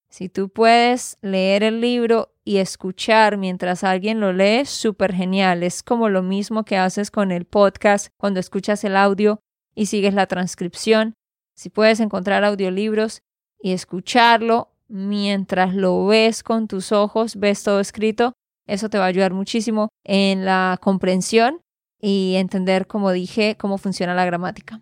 Si 0.08 0.30
tú 0.30 0.48
puedes 0.48 1.18
leer 1.20 1.62
el 1.62 1.82
libro 1.82 2.32
y 2.50 2.58
escuchar 2.58 3.36
mientras 3.36 3.84
alguien 3.84 4.18
lo 4.18 4.32
lee, 4.32 4.64
súper 4.64 5.14
genial. 5.14 5.62
Es 5.62 5.84
como 5.84 6.08
lo 6.08 6.24
mismo 6.24 6.64
que 6.64 6.76
haces 6.76 7.12
con 7.12 7.30
el 7.30 7.44
podcast 7.44 8.08
cuando 8.16 8.40
escuchas 8.40 8.82
el 8.82 8.96
audio 8.96 9.38
y 9.76 9.86
sigues 9.86 10.14
la 10.14 10.26
transcripción. 10.26 11.14
Si 11.54 11.70
puedes 11.70 12.00
encontrar 12.00 12.42
audiolibros 12.42 13.22
y 13.62 13.70
escucharlo 13.70 14.72
mientras 14.88 15.76
lo 15.76 16.06
ves 16.06 16.42
con 16.42 16.66
tus 16.66 16.90
ojos, 16.90 17.36
ves 17.36 17.62
todo 17.62 17.78
escrito, 17.78 18.32
eso 18.66 18.90
te 18.90 18.98
va 18.98 19.04
a 19.04 19.08
ayudar 19.08 19.32
muchísimo 19.32 19.88
en 20.02 20.44
la 20.44 20.76
comprensión 20.82 21.60
y 22.00 22.34
entender, 22.34 22.88
como 22.88 23.12
dije, 23.12 23.56
cómo 23.56 23.78
funciona 23.78 24.12
la 24.12 24.24
gramática. 24.24 24.80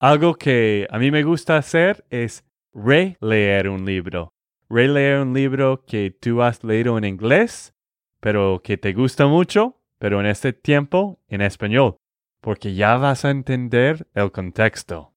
Algo 0.00 0.36
que 0.36 0.86
a 0.88 0.98
mí 0.98 1.10
me 1.10 1.22
gusta 1.22 1.58
hacer 1.58 2.02
es 2.08 2.44
releer 2.72 3.68
un 3.68 3.84
libro. 3.84 4.30
Releer 4.72 5.22
un 5.22 5.34
libro 5.34 5.84
que 5.84 6.12
tú 6.12 6.42
has 6.42 6.62
leído 6.62 6.96
en 6.96 7.04
inglés, 7.04 7.74
pero 8.20 8.62
que 8.62 8.78
te 8.78 8.92
gusta 8.92 9.26
mucho, 9.26 9.82
pero 9.98 10.20
en 10.20 10.26
este 10.26 10.52
tiempo 10.52 11.18
en 11.26 11.40
español, 11.40 11.96
porque 12.40 12.74
ya 12.74 12.96
vas 12.96 13.24
a 13.24 13.30
entender 13.30 14.06
el 14.14 14.30
contexto. 14.30 15.12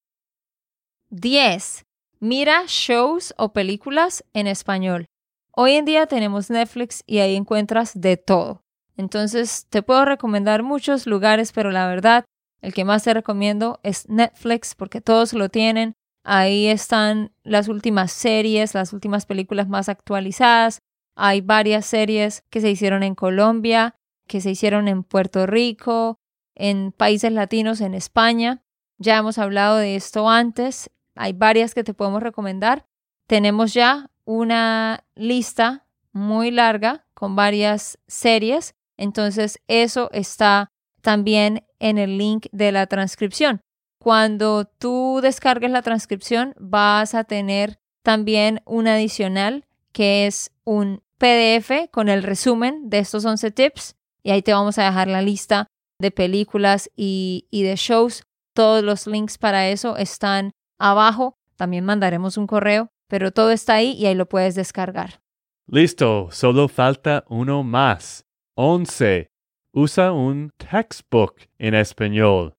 10. 1.11 1.85
Mira 2.19 2.63
shows 2.65 3.35
o 3.37 3.53
películas 3.53 4.25
en 4.33 4.47
español. 4.47 5.05
Hoy 5.51 5.73
en 5.73 5.85
día 5.85 6.07
tenemos 6.07 6.49
Netflix 6.49 7.03
y 7.05 7.19
ahí 7.19 7.35
encuentras 7.35 7.93
de 7.93 8.17
todo. 8.17 8.63
Entonces, 8.97 9.67
te 9.69 9.83
puedo 9.83 10.03
recomendar 10.05 10.63
muchos 10.63 11.05
lugares, 11.05 11.51
pero 11.51 11.69
la 11.69 11.87
verdad, 11.87 12.25
el 12.61 12.73
que 12.73 12.85
más 12.85 13.03
te 13.03 13.13
recomiendo 13.13 13.79
es 13.83 14.09
Netflix 14.09 14.73
porque 14.73 14.99
todos 14.99 15.33
lo 15.33 15.49
tienen. 15.49 15.93
Ahí 16.23 16.67
están 16.67 17.31
las 17.43 17.67
últimas 17.67 18.11
series, 18.11 18.73
las 18.73 18.93
últimas 18.93 19.25
películas 19.25 19.67
más 19.67 19.89
actualizadas. 19.89 20.81
Hay 21.15 21.41
varias 21.41 21.85
series 21.85 22.43
que 22.49 22.61
se 22.61 22.69
hicieron 22.69 23.03
en 23.03 23.15
Colombia, 23.15 23.95
que 24.27 24.41
se 24.41 24.51
hicieron 24.51 24.87
en 24.87 25.03
Puerto 25.03 25.45
Rico, 25.45 26.17
en 26.55 26.91
países 26.91 27.31
latinos, 27.31 27.81
en 27.81 27.93
España. 27.93 28.63
Ya 28.97 29.17
hemos 29.17 29.37
hablado 29.37 29.77
de 29.77 29.95
esto 29.95 30.29
antes. 30.29 30.89
Hay 31.15 31.33
varias 31.33 31.73
que 31.73 31.83
te 31.83 31.93
podemos 31.93 32.23
recomendar. 32.23 32.85
Tenemos 33.27 33.73
ya 33.73 34.09
una 34.25 35.03
lista 35.15 35.85
muy 36.13 36.51
larga 36.51 37.05
con 37.13 37.35
varias 37.35 37.99
series 38.07 38.75
entonces, 38.97 39.59
eso 39.67 40.09
está 40.11 40.71
también 41.01 41.65
en 41.79 41.97
el 41.97 42.17
link 42.17 42.47
de 42.51 42.71
la 42.71 42.87
transcripción. 42.87 43.61
Cuando 44.03 44.65
tú 44.65 45.21
descargues 45.23 45.71
la 45.71 45.81
transcripción, 45.81 46.53
vas 46.59 47.15
a 47.15 47.23
tener 47.23 47.79
también 48.01 48.61
un 48.65 48.89
adicional 48.89 49.63
que 49.93 50.27
es 50.27 50.51
un 50.65 51.01
PDF 51.17 51.89
con 51.89 52.09
el 52.09 52.21
resumen 52.21 52.89
de 52.89 52.99
estos 52.99 53.23
11 53.23 53.51
tips 53.51 53.95
y 54.21 54.31
ahí 54.31 54.41
te 54.41 54.51
vamos 54.51 54.77
a 54.77 54.83
dejar 54.83 55.07
la 55.07 55.21
lista 55.21 55.67
de 56.01 56.11
películas 56.11 56.91
y, 56.97 57.47
y 57.49 57.63
de 57.63 57.77
shows. 57.77 58.23
Todos 58.53 58.83
los 58.83 59.07
links 59.07 59.37
para 59.37 59.69
eso 59.69 59.95
están 59.95 60.51
abajo. 60.77 61.37
También 61.55 61.85
mandaremos 61.85 62.35
un 62.35 62.45
correo, 62.45 62.89
pero 63.07 63.31
todo 63.31 63.51
está 63.51 63.75
ahí 63.75 63.93
y 63.93 64.07
ahí 64.07 64.15
lo 64.15 64.27
puedes 64.27 64.53
descargar. 64.53 65.21
Listo, 65.65 66.27
solo 66.29 66.67
falta 66.67 67.23
uno 67.29 67.63
más. 67.63 68.25
11. 68.55 69.29
Usa 69.71 70.11
un 70.11 70.51
textbook 70.57 71.35
en 71.57 71.73
español. 71.73 72.53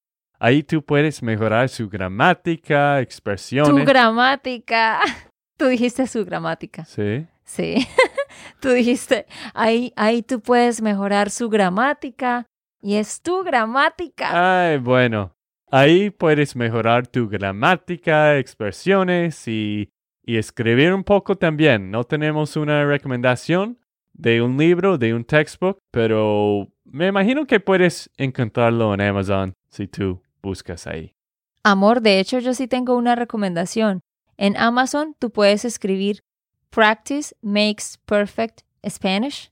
Ahí 0.44 0.62
tú 0.62 0.84
puedes 0.84 1.22
mejorar 1.22 1.70
su 1.70 1.88
gramática, 1.88 3.00
expresiones. 3.00 3.70
Tu 3.70 3.82
gramática. 3.82 5.00
Tú 5.56 5.68
dijiste 5.68 6.06
su 6.06 6.22
gramática. 6.22 6.84
Sí. 6.84 7.26
Sí. 7.44 7.86
tú 8.60 8.68
dijiste, 8.68 9.24
ahí, 9.54 9.94
ahí 9.96 10.22
tú 10.22 10.40
puedes 10.40 10.82
mejorar 10.82 11.30
su 11.30 11.48
gramática. 11.48 12.44
Y 12.82 12.96
es 12.96 13.22
tu 13.22 13.42
gramática. 13.42 14.66
Ay, 14.68 14.76
bueno. 14.76 15.34
Ahí 15.70 16.10
puedes 16.10 16.54
mejorar 16.54 17.06
tu 17.06 17.26
gramática, 17.26 18.36
expresiones 18.36 19.48
y, 19.48 19.88
y 20.22 20.36
escribir 20.36 20.92
un 20.92 21.04
poco 21.04 21.36
también. 21.36 21.90
No 21.90 22.04
tenemos 22.04 22.56
una 22.56 22.84
recomendación, 22.84 23.78
de 24.12 24.42
un 24.42 24.58
libro, 24.58 24.98
de 24.98 25.14
un 25.14 25.24
textbook, 25.24 25.78
pero 25.90 26.68
me 26.84 27.06
imagino 27.06 27.46
que 27.46 27.60
puedes 27.60 28.10
encontrarlo 28.16 28.92
en 28.92 29.00
Amazon 29.00 29.54
si 29.68 29.88
tú 29.88 30.20
buscas 30.44 30.86
ahí. 30.86 31.14
Amor, 31.64 32.02
de 32.02 32.20
hecho 32.20 32.38
yo 32.38 32.54
sí 32.54 32.68
tengo 32.68 32.94
una 32.94 33.16
recomendación. 33.16 34.00
En 34.36 34.56
Amazon 34.56 35.16
tú 35.18 35.30
puedes 35.30 35.64
escribir 35.64 36.22
Practice 36.70 37.34
Makes 37.40 37.98
Perfect 38.04 38.60
Spanish 38.86 39.50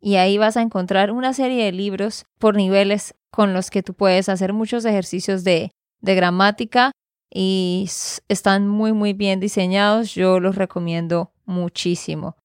y 0.00 0.16
ahí 0.16 0.38
vas 0.38 0.56
a 0.56 0.62
encontrar 0.62 1.10
una 1.10 1.34
serie 1.34 1.64
de 1.64 1.72
libros 1.72 2.24
por 2.38 2.56
niveles 2.56 3.14
con 3.30 3.52
los 3.52 3.70
que 3.70 3.82
tú 3.82 3.94
puedes 3.94 4.28
hacer 4.28 4.52
muchos 4.52 4.84
ejercicios 4.84 5.44
de, 5.44 5.70
de 6.00 6.14
gramática 6.14 6.92
y 7.30 7.88
están 8.28 8.66
muy 8.68 8.92
muy 8.92 9.12
bien 9.12 9.40
diseñados. 9.40 10.14
Yo 10.14 10.40
los 10.40 10.56
recomiendo 10.56 11.32
muchísimo. 11.44 12.36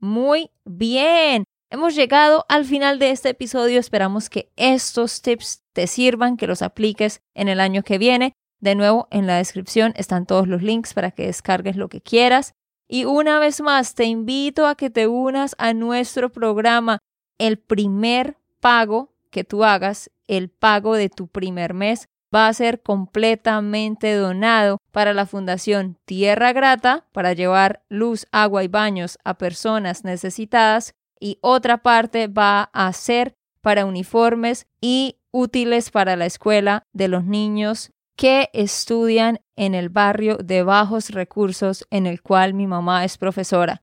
Muy 0.00 0.50
bien. 0.64 1.44
Hemos 1.70 1.94
llegado 1.94 2.46
al 2.48 2.64
final 2.64 2.98
de 2.98 3.10
este 3.10 3.28
episodio. 3.28 3.78
Esperamos 3.78 4.30
que 4.30 4.50
estos 4.56 5.20
tips 5.20 5.62
te 5.78 5.86
sirvan, 5.86 6.36
que 6.36 6.48
los 6.48 6.62
apliques 6.62 7.22
en 7.34 7.46
el 7.46 7.60
año 7.60 7.84
que 7.84 7.98
viene. 7.98 8.32
De 8.58 8.74
nuevo, 8.74 9.06
en 9.12 9.28
la 9.28 9.36
descripción 9.36 9.92
están 9.94 10.26
todos 10.26 10.48
los 10.48 10.60
links 10.60 10.92
para 10.92 11.12
que 11.12 11.26
descargues 11.26 11.76
lo 11.76 11.88
que 11.88 12.00
quieras. 12.00 12.54
Y 12.88 13.04
una 13.04 13.38
vez 13.38 13.60
más, 13.60 13.94
te 13.94 14.02
invito 14.02 14.66
a 14.66 14.74
que 14.74 14.90
te 14.90 15.06
unas 15.06 15.54
a 15.56 15.74
nuestro 15.74 16.32
programa. 16.32 16.98
El 17.38 17.58
primer 17.58 18.38
pago 18.58 19.14
que 19.30 19.44
tú 19.44 19.62
hagas, 19.62 20.10
el 20.26 20.48
pago 20.48 20.96
de 20.96 21.10
tu 21.10 21.28
primer 21.28 21.74
mes, 21.74 22.08
va 22.34 22.48
a 22.48 22.54
ser 22.54 22.82
completamente 22.82 24.14
donado 24.14 24.78
para 24.90 25.14
la 25.14 25.26
Fundación 25.26 25.96
Tierra 26.06 26.52
Grata 26.52 27.06
para 27.12 27.34
llevar 27.34 27.84
luz, 27.88 28.26
agua 28.32 28.64
y 28.64 28.68
baños 28.68 29.16
a 29.22 29.38
personas 29.38 30.02
necesitadas 30.02 30.96
y 31.20 31.38
otra 31.40 31.84
parte 31.84 32.26
va 32.26 32.68
a 32.72 32.92
ser 32.92 33.36
para 33.60 33.86
uniformes 33.86 34.66
y 34.80 35.17
útiles 35.32 35.90
para 35.90 36.16
la 36.16 36.26
escuela 36.26 36.82
de 36.92 37.08
los 37.08 37.24
niños 37.24 37.90
que 38.16 38.50
estudian 38.52 39.40
en 39.56 39.74
el 39.74 39.88
barrio 39.88 40.38
de 40.38 40.62
bajos 40.62 41.10
recursos 41.10 41.86
en 41.90 42.06
el 42.06 42.20
cual 42.20 42.54
mi 42.54 42.66
mamá 42.66 43.04
es 43.04 43.16
profesora. 43.16 43.82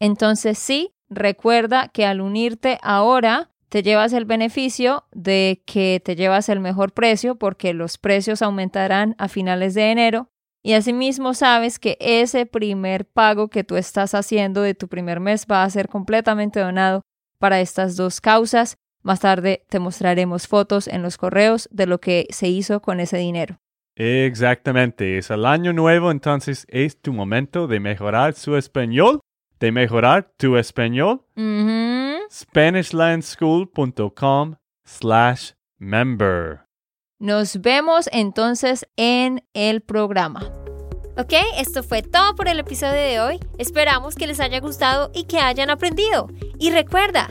Entonces 0.00 0.58
sí, 0.58 0.94
recuerda 1.08 1.88
que 1.88 2.04
al 2.04 2.20
unirte 2.20 2.78
ahora 2.82 3.50
te 3.68 3.82
llevas 3.82 4.12
el 4.12 4.24
beneficio 4.24 5.04
de 5.12 5.62
que 5.66 6.00
te 6.04 6.16
llevas 6.16 6.48
el 6.48 6.60
mejor 6.60 6.92
precio 6.92 7.36
porque 7.36 7.74
los 7.74 7.98
precios 7.98 8.42
aumentarán 8.42 9.14
a 9.18 9.28
finales 9.28 9.74
de 9.74 9.90
enero 9.90 10.30
y 10.66 10.72
asimismo 10.72 11.32
sabes 11.32 11.78
que 11.78 11.96
ese 12.00 12.44
primer 12.44 13.06
pago 13.06 13.46
que 13.48 13.62
tú 13.62 13.76
estás 13.76 14.14
haciendo 14.14 14.62
de 14.62 14.74
tu 14.74 14.88
primer 14.88 15.20
mes 15.20 15.46
va 15.48 15.62
a 15.62 15.70
ser 15.70 15.88
completamente 15.88 16.58
donado 16.58 17.02
para 17.38 17.60
estas 17.60 17.94
dos 17.94 18.20
causas. 18.20 18.76
Más 19.06 19.20
tarde 19.20 19.64
te 19.68 19.78
mostraremos 19.78 20.48
fotos 20.48 20.88
en 20.88 21.00
los 21.00 21.16
correos 21.16 21.68
de 21.70 21.86
lo 21.86 22.00
que 22.00 22.26
se 22.30 22.48
hizo 22.48 22.82
con 22.82 22.98
ese 22.98 23.18
dinero. 23.18 23.60
Exactamente, 23.94 25.16
es 25.16 25.30
el 25.30 25.46
año 25.46 25.72
nuevo, 25.72 26.10
entonces 26.10 26.66
es 26.68 27.00
tu 27.00 27.12
momento 27.12 27.68
de 27.68 27.78
mejorar 27.78 28.34
su 28.34 28.56
español, 28.56 29.20
de 29.60 29.70
mejorar 29.70 30.32
tu 30.36 30.56
español 30.56 31.22
SpanishLandSchool.com 32.28 34.56
slash 34.84 35.52
member. 35.78 36.62
Nos 37.20 37.60
vemos 37.60 38.08
entonces 38.10 38.88
en 38.96 39.44
el 39.54 39.82
programa. 39.82 40.40
Ok, 41.18 41.32
esto 41.56 41.82
fue 41.82 42.02
todo 42.02 42.34
por 42.34 42.46
el 42.46 42.58
episodio 42.58 43.00
de 43.00 43.20
hoy. 43.20 43.40
Esperamos 43.56 44.16
que 44.16 44.26
les 44.26 44.38
haya 44.38 44.60
gustado 44.60 45.10
y 45.14 45.24
que 45.24 45.38
hayan 45.38 45.70
aprendido. 45.70 46.28
Y 46.58 46.72
recuerda, 46.72 47.30